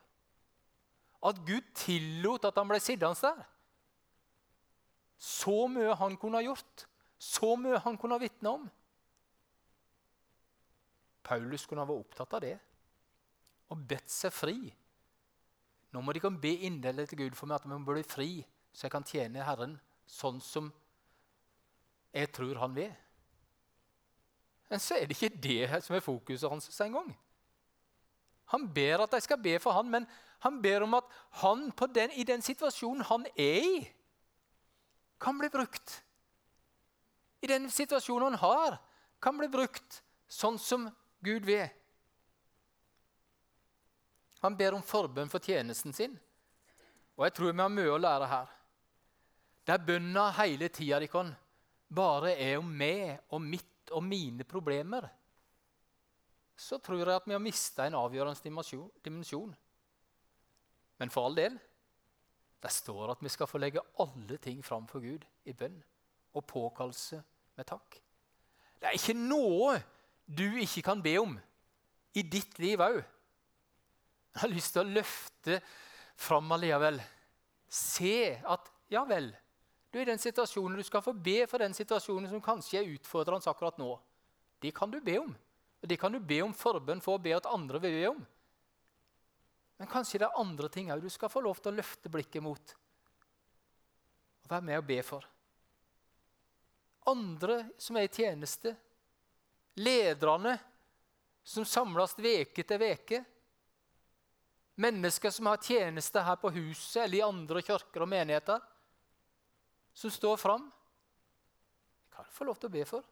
At 1.24 1.40
Gud 1.48 1.70
tillot 1.78 2.46
at 2.50 2.58
han 2.60 2.68
ble 2.68 2.80
sittende 2.84 3.16
der. 3.24 3.46
Så 5.18 5.70
mye 5.72 5.96
han 5.96 6.18
kunne 6.20 6.42
ha 6.42 6.44
gjort, 6.44 6.86
så 7.16 7.54
mye 7.56 7.80
han 7.86 7.98
kunne 8.00 8.18
ha 8.18 8.24
vitna 8.24 8.58
om. 8.58 8.66
Paulus 11.24 11.64
kunne 11.66 11.86
ha 11.86 11.88
vært 11.88 12.04
opptatt 12.04 12.36
av 12.36 12.44
det 12.44 12.58
og 13.72 13.86
bedt 13.88 14.12
seg 14.12 14.34
fri. 14.36 14.58
Nå 15.94 16.02
må 16.04 16.12
de 16.14 16.22
kan 16.22 16.36
be 16.42 16.52
inderlig 16.68 17.08
til 17.10 17.24
Gud 17.24 17.38
for 17.40 17.48
meg 17.48 17.62
at 17.62 17.70
vi 17.70 17.72
må 17.72 17.80
bli 17.88 18.04
fri 18.04 18.32
så 18.74 18.88
jeg 18.88 18.94
kan 18.96 19.06
tjene 19.06 19.46
Herren 19.46 19.76
sånn 20.10 20.40
som 20.42 20.72
jeg 22.14 22.30
tror 22.34 22.58
han 22.62 22.76
vil. 22.76 22.92
Men 24.74 24.82
så 24.82 24.96
er 24.98 25.06
det 25.06 25.14
ikke 25.14 25.38
det 25.38 25.84
som 25.86 25.94
er 25.94 26.02
fokuset 26.02 26.50
hans 26.50 26.82
engang. 26.82 27.12
Han 28.50 28.64
ber 28.74 29.04
at 29.04 29.12
de 29.14 29.20
skal 29.22 29.38
be 29.38 29.52
for 29.62 29.76
han, 29.78 29.86
men 29.86 30.08
han 30.42 30.56
ber 30.64 30.82
om 30.82 30.96
at 30.98 31.12
han 31.44 31.68
den, 31.94 32.12
i 32.18 32.24
den 32.26 32.42
situasjonen 32.42 33.06
han 33.06 33.28
er 33.38 33.60
i, 33.62 33.76
kan 35.22 35.38
bli 35.38 35.50
brukt. 35.54 36.02
I 37.46 37.48
den 37.48 37.70
situasjonen 37.70 38.34
han 38.34 38.40
har, 38.42 38.80
kan 39.22 39.38
bli 39.38 39.48
brukt 39.48 40.00
sånn 40.26 40.58
som 40.58 40.88
Gud 41.22 41.46
vil. 41.46 41.70
Han 44.42 44.58
ber 44.58 44.74
om 44.74 44.82
forbønn 44.82 45.30
for 45.30 45.38
tjenesten 45.38 45.94
sin. 45.94 46.18
Og 47.14 47.28
jeg 47.28 47.36
tror 47.38 47.54
vi 47.54 47.62
har 47.62 47.70
mye 47.70 47.94
å 47.94 48.02
lære 48.02 48.32
her. 48.32 48.50
Der 49.70 49.86
bønna 49.86 50.32
hele 50.42 50.74
tida 50.74 50.98
kan 51.06 51.30
bare 51.94 52.34
er 52.34 52.58
om 52.58 52.74
meg 52.74 53.22
og 53.30 53.46
mitt 53.46 53.70
og 53.92 54.04
mine 54.06 54.46
problemer, 54.48 55.10
så 56.56 56.78
tror 56.78 57.02
jeg 57.02 57.16
at 57.16 57.28
vi 57.28 57.36
har 57.36 57.42
mista 57.44 57.88
en 57.88 57.98
avgjørende 57.98 58.40
dimensjon. 59.04 59.54
Men 61.02 61.12
for 61.12 61.28
all 61.28 61.38
del 61.38 61.58
det 62.64 62.72
står 62.72 63.12
at 63.12 63.24
vi 63.24 63.32
skal 63.32 63.50
få 63.50 63.60
legge 63.60 63.82
alle 64.00 64.38
ting 64.40 64.62
fram 64.64 64.86
for 64.88 65.04
Gud 65.04 65.26
i 65.44 65.56
bønn 65.58 65.82
og 66.34 66.46
påkallelse 66.48 67.20
med 67.58 67.68
takk. 67.68 67.98
Det 68.80 68.88
er 68.88 68.96
ikke 68.96 69.18
noe 69.18 69.76
du 70.24 70.46
ikke 70.64 70.86
kan 70.86 71.02
be 71.04 71.18
om 71.20 71.36
i 72.16 72.24
ditt 72.24 72.56
liv 72.64 72.80
òg. 72.84 73.02
Jeg 74.34 74.42
har 74.42 74.54
lyst 74.54 74.74
til 74.74 74.84
å 74.84 74.94
løfte 74.96 75.60
fram 76.18 76.56
allikevel. 76.56 77.02
Se 77.68 78.16
at 78.40 78.72
ja 78.94 79.04
vel, 79.10 79.30
du 79.94 80.00
er 80.00 80.08
i 80.08 80.10
den 80.10 80.22
situasjonen 80.22 80.80
du 80.80 80.84
skal 80.84 81.04
få 81.06 81.12
be 81.14 81.44
for 81.46 81.62
den 81.62 81.76
situasjonen 81.78 82.26
som 82.32 82.42
kanskje 82.42 82.80
er 82.80 82.94
utfordrende 82.96 83.46
akkurat 83.52 83.78
nå. 83.78 83.92
Det 84.58 84.72
kan 84.74 84.90
du 84.90 84.98
be 84.98 85.20
om. 85.22 85.36
Og 85.84 85.90
det 85.92 86.00
kan 86.02 86.12
du 86.12 86.18
be 86.18 86.40
om 86.42 86.56
forbønn 86.58 87.04
for 87.04 87.20
å 87.20 87.22
be 87.22 87.36
at 87.38 87.46
andre 87.46 87.78
vil 87.84 88.00
be 88.00 88.08
om. 88.10 88.24
Men 89.78 89.92
kanskje 89.92 90.24
det 90.24 90.30
er 90.32 90.42
andre 90.42 90.72
ting 90.74 90.90
òg 90.90 91.04
du 91.04 91.12
skal 91.14 91.30
få 91.30 91.44
lov 91.46 91.62
til 91.62 91.76
å 91.76 91.78
løfte 91.78 92.10
blikket 92.10 92.42
mot. 92.42 92.74
Og 94.42 94.50
være 94.50 94.66
med 94.72 94.82
og 94.82 94.90
be 94.90 94.98
for. 95.06 95.30
Andre 97.14 97.60
som 97.78 98.02
er 98.02 98.10
i 98.10 98.14
tjeneste. 98.18 98.74
Lederne 99.78 100.58
som 101.46 101.70
samles 101.70 102.18
veke 102.18 102.66
til 102.66 102.82
veke. 102.82 103.22
Mennesker 104.82 105.30
som 105.30 105.54
har 105.54 105.62
tjeneste 105.62 106.26
her 106.26 106.42
på 106.42 106.50
huset 106.58 107.04
eller 107.04 107.20
i 107.20 107.28
andre 107.30 107.62
kirker 107.62 108.08
og 108.08 108.10
menigheter 108.10 108.73
som 109.94 110.12
står 110.12 110.38
fram. 110.38 110.72
Kan 112.14 112.26
du 112.26 112.32
få 112.34 112.48
lov 112.48 112.60
til 112.60 112.70
å 112.70 112.74
be 112.74 112.86
for. 112.86 113.06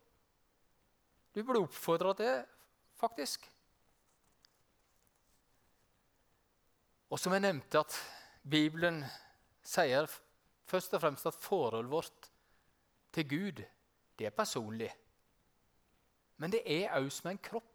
Du 1.31 1.43
burde 1.43 1.63
oppfordre 1.63 2.13
til 2.17 2.27
det, 2.27 2.39
faktisk. 2.99 3.45
Og 7.11 7.19
som 7.19 7.33
jeg 7.35 7.43
nevnte, 7.43 7.79
at 7.79 7.95
Bibelen 8.43 9.01
sier 9.63 10.07
først 10.67 10.93
og 10.95 11.03
fremst 11.03 11.27
at 11.27 11.39
forholdet 11.39 11.91
vårt 11.91 12.29
til 13.11 13.27
Gud, 13.27 13.63
det 14.19 14.27
er 14.27 14.35
personlig. 14.35 14.89
Men 16.37 16.51
det 16.53 16.63
er 16.65 16.93
òg 16.97 17.09
som 17.13 17.29
en 17.31 17.41
kropp, 17.43 17.67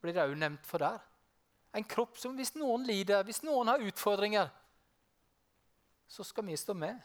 blir 0.00 0.14
det 0.14 0.22
òg 0.22 0.36
nevnt 0.38 0.66
for 0.68 0.82
der. 0.82 1.00
En 1.76 1.84
kropp 1.84 2.20
som 2.20 2.36
hvis 2.36 2.54
noen 2.56 2.84
lider, 2.86 3.24
hvis 3.26 3.42
noen 3.44 3.72
har 3.72 3.82
utfordringer, 3.82 4.52
så 6.08 6.24
skal 6.24 6.46
vi 6.46 6.56
stå 6.56 6.76
med. 6.76 7.00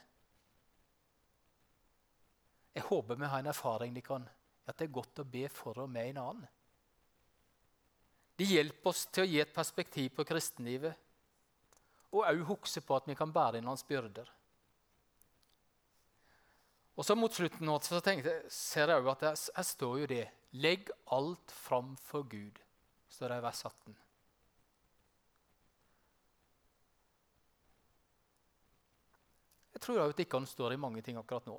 Jeg 2.72 2.86
håper 2.88 3.20
vi 3.20 3.28
har 3.28 3.42
en 3.42 3.52
erfaring 3.52 3.94
de 3.94 4.02
kan, 4.04 4.24
at 4.66 4.78
det 4.78 4.88
er 4.88 4.98
godt 4.98 5.20
å 5.20 5.28
be 5.28 5.46
for 5.52 5.82
og 5.84 5.90
med 5.92 6.12
en 6.12 6.20
annen. 6.22 6.50
Det 8.36 8.48
hjelper 8.48 8.90
oss 8.90 9.04
til 9.12 9.24
å 9.24 9.28
gi 9.28 9.40
et 9.42 9.54
perspektiv 9.54 10.14
på 10.16 10.24
kristenlivet 10.26 10.96
og 12.12 12.24
òg 12.28 12.44
huske 12.48 12.82
på 12.84 12.96
at 12.96 13.08
vi 13.08 13.16
kan 13.16 13.32
bære 13.32 13.60
inn 13.60 13.68
hans 13.68 13.84
byrder. 13.88 14.28
Og 16.96 17.06
så 17.06 17.16
Mot 17.16 17.32
slutten 17.32 17.64
nå, 17.66 17.78
så 17.80 18.02
tenkte, 18.04 18.34
ser 18.52 18.92
jeg 18.92 19.00
også 19.00 19.12
at 19.12 19.52
her 19.56 19.66
står 19.68 19.98
jo 20.02 20.06
det 20.06 20.24
'Legg 20.52 20.90
alt 21.06 21.50
fram 21.50 21.96
for 21.96 22.22
Gud', 22.28 22.60
står 23.08 23.28
det 23.28 23.38
i 23.38 23.42
vers 23.42 23.64
18. 23.64 23.96
Jeg 29.72 29.80
tror 29.80 30.02
òg 30.02 30.10
at 30.10 30.20
ikke 30.20 30.46
står 30.46 30.72
i 30.72 30.76
mange 30.76 31.02
ting 31.02 31.16
akkurat 31.16 31.46
nå. 31.46 31.56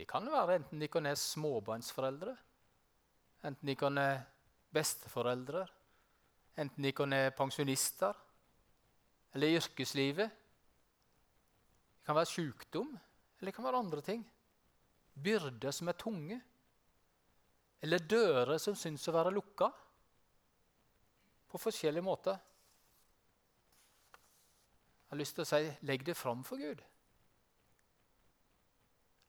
Det 0.00 0.06
kan 0.08 0.24
være 0.32 0.54
enten 0.56 0.80
de 0.80 0.86
kan 0.88 1.04
være 1.04 1.18
småbarnsforeldre, 1.20 2.32
enten 3.44 3.68
de 3.68 3.74
kan 3.76 3.98
være 4.00 4.22
besteforeldre, 4.72 5.66
enten 6.56 6.86
de 6.86 6.92
kan 6.96 7.12
være 7.12 7.34
pensjonister 7.36 8.16
eller 9.34 9.46
i 9.50 9.58
yrkeslivet. 9.58 10.30
Det 11.98 12.06
kan 12.06 12.16
være 12.16 12.30
sykdom, 12.32 12.94
eller 12.94 13.50
det 13.50 13.54
kan 13.54 13.64
være 13.68 13.82
andre 13.84 14.00
ting. 14.00 14.24
Byrder 15.24 15.70
som 15.70 15.92
er 15.92 15.98
tunge. 16.00 16.40
Eller 17.82 17.98
dører 17.98 18.56
som 18.58 18.74
syns 18.74 19.04
å 19.08 19.14
være 19.18 19.34
lukka. 19.36 19.68
På 21.44 21.60
forskjellige 21.60 22.08
måter. 22.08 22.40
Jeg 25.04 25.12
har 25.12 25.20
lyst 25.20 25.36
til 25.36 25.44
å 25.44 25.50
si 25.52 25.76
legg 25.84 26.08
det 26.08 26.16
fram 26.16 26.40
for 26.46 26.56
Gud. 26.56 26.80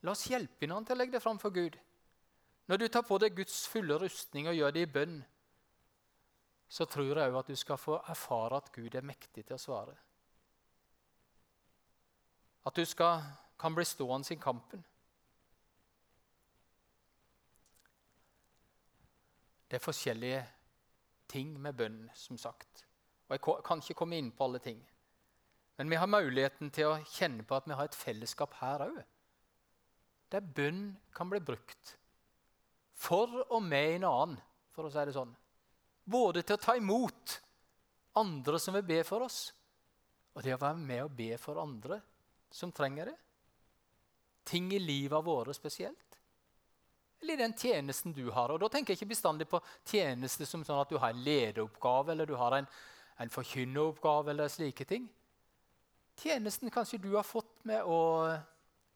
La 0.01 0.15
oss 0.15 0.25
hjelpe 0.29 0.65
hverandre 0.65 0.89
til 0.89 0.97
å 0.97 0.99
legge 1.01 1.17
det 1.17 1.23
fram 1.23 1.39
for 1.41 1.53
Gud. 1.53 1.77
Når 2.71 2.77
du 2.77 2.87
tar 2.87 3.03
på 3.05 3.17
deg 3.21 3.35
Guds 3.37 3.65
fulle 3.69 3.97
rustning 4.01 4.47
og 4.49 4.57
gjør 4.57 4.73
det 4.75 4.85
i 4.85 4.91
bønn, 4.95 5.17
så 6.71 6.87
tror 6.87 7.09
jeg 7.09 7.31
òg 7.33 7.39
at 7.41 7.51
du 7.51 7.57
skal 7.59 7.79
få 7.81 7.97
erfare 8.09 8.61
at 8.61 8.71
Gud 8.73 8.95
er 8.95 9.05
mektig 9.05 9.43
til 9.43 9.57
å 9.57 9.61
svare. 9.61 9.97
At 12.65 12.77
du 12.77 12.85
skal, 12.85 13.25
kan 13.59 13.75
bli 13.75 13.85
stående 13.85 14.31
i 14.33 14.39
kampen. 14.39 14.85
Det 19.67 19.79
er 19.79 19.83
forskjellige 19.83 20.41
ting 21.31 21.53
med 21.59 21.75
bønn, 21.75 21.99
som 22.15 22.37
sagt. 22.37 22.85
Og 23.27 23.35
Jeg 23.35 23.63
kan 23.63 23.79
ikke 23.79 23.99
komme 24.01 24.17
inn 24.19 24.31
på 24.35 24.43
alle 24.43 24.59
ting. 24.59 24.79
Men 25.77 25.89
vi 25.89 25.95
har 25.95 26.07
muligheten 26.07 26.71
til 26.71 26.91
å 26.91 27.03
kjenne 27.07 27.45
på 27.47 27.55
at 27.55 27.67
vi 27.67 27.75
har 27.75 27.87
et 27.87 27.95
fellesskap 27.95 28.57
her 28.59 28.83
òg. 28.89 28.97
Der 30.31 30.41
bønn 30.41 30.85
kan 31.15 31.29
bli 31.31 31.41
brukt 31.43 31.97
for 33.01 33.41
og 33.47 33.63
med 33.65 33.95
en 33.95 34.05
annen, 34.05 34.37
for 34.71 34.85
å 34.85 34.91
si 34.93 35.03
det 35.07 35.15
sånn. 35.15 35.31
Både 36.05 36.43
til 36.45 36.57
å 36.57 36.61
ta 36.61 36.75
imot 36.77 37.39
andre 38.19 38.59
som 38.61 38.75
vil 38.77 38.85
be 38.85 38.99
for 39.07 39.25
oss, 39.25 39.39
og 40.35 40.45
det 40.45 40.53
å 40.55 40.61
være 40.61 40.79
med 40.79 41.03
og 41.07 41.15
be 41.17 41.33
for 41.41 41.59
andre 41.61 41.97
som 42.53 42.71
trenger 42.75 43.11
det. 43.11 43.17
Ting 44.47 44.71
i 44.73 44.79
livet 44.79 45.25
våre 45.25 45.53
spesielt. 45.55 46.17
Eller 47.21 47.35
i 47.35 47.41
den 47.43 47.53
tjenesten 47.53 48.13
du 48.13 48.31
har. 48.33 48.49
Og 48.49 48.59
Da 48.59 48.69
tenker 48.71 48.93
jeg 48.93 49.01
ikke 49.01 49.13
bestandig 49.13 49.47
på 49.49 49.59
tjeneste 49.85 50.47
som 50.49 50.63
sånn 50.65 50.81
at 50.81 50.89
du 50.89 50.97
har 50.97 51.13
en 51.13 51.25
lederoppgave 51.25 52.13
eller 52.13 52.29
du 52.29 52.33
har 52.39 52.55
en, 52.57 52.69
en 53.21 53.29
forkynneroppgave. 53.29 54.31
eller 54.31 54.49
slike 54.49 54.87
ting. 54.89 55.09
Tjenesten 56.17 56.71
kanskje 56.73 57.01
du 57.01 57.11
har 57.15 57.27
fått 57.27 57.53
med 57.65 57.85
å 57.85 57.99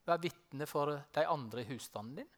være 0.06 0.24
vitne 0.28 0.68
for 0.70 0.92
de 1.14 1.26
andre 1.28 1.64
i 1.64 1.70
husstanden 1.70 2.22
din. 2.22 2.32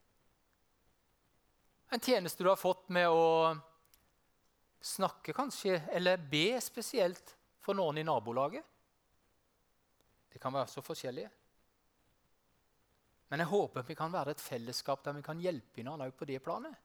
En 1.90 2.04
tjeneste 2.04 2.44
du 2.44 2.50
har 2.50 2.60
fått 2.60 2.90
med 2.92 3.08
å 3.08 3.56
snakke 4.84 5.34
kanskje, 5.34 5.80
eller 5.92 6.18
be 6.18 6.60
spesielt 6.62 7.36
for 7.64 7.78
noen 7.78 7.98
i 8.00 8.06
nabolaget. 8.08 8.64
Det 10.32 10.40
kan 10.40 10.54
være 10.54 10.72
så 10.72 10.84
forskjellige. 10.84 11.30
Men 13.28 13.44
jeg 13.44 13.52
håper 13.52 13.88
vi 13.88 13.96
kan 14.00 14.12
være 14.12 14.36
et 14.36 14.44
fellesskap 14.44 15.04
der 15.04 15.18
vi 15.18 15.24
kan 15.26 15.40
hjelpe 15.44 15.82
hverandre 15.82 16.12
på 16.16 16.28
det 16.28 16.40
planet. 16.44 16.76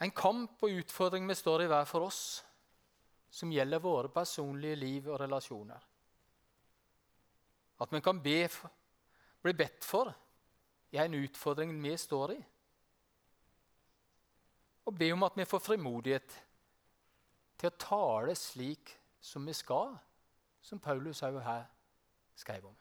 En 0.00 0.14
kamp 0.16 0.62
og 0.64 0.78
utfordring 0.80 1.26
vi 1.28 1.36
står 1.36 1.64
i 1.64 1.70
hver 1.70 1.88
for 1.88 2.06
oss, 2.06 2.22
som 3.30 3.50
gjelder 3.52 3.82
våre 3.84 4.08
personlige 4.10 4.78
liv 4.78 5.10
og 5.10 5.18
relasjoner. 5.20 5.89
At 7.80 7.92
vi 7.92 8.00
kan 8.00 8.22
be, 8.22 8.48
bli 9.42 9.52
bedt 9.56 9.84
for 9.84 10.12
i 10.92 10.98
en 11.00 11.14
utfordring 11.14 11.72
vi 11.82 11.96
står 11.96 12.34
i. 12.34 12.40
Og 14.84 14.98
be 14.98 15.12
om 15.12 15.22
at 15.22 15.36
vi 15.36 15.44
får 15.44 15.62
frimodighet 15.64 16.36
til 17.60 17.70
å 17.70 17.78
tale 17.78 18.34
slik 18.36 18.92
som 19.20 19.46
vi 19.46 19.54
skal, 19.56 19.94
som 20.60 20.80
Paulus 20.80 21.22
òg 21.22 21.40
her 21.44 21.66
skrev 22.36 22.66
om. 22.66 22.76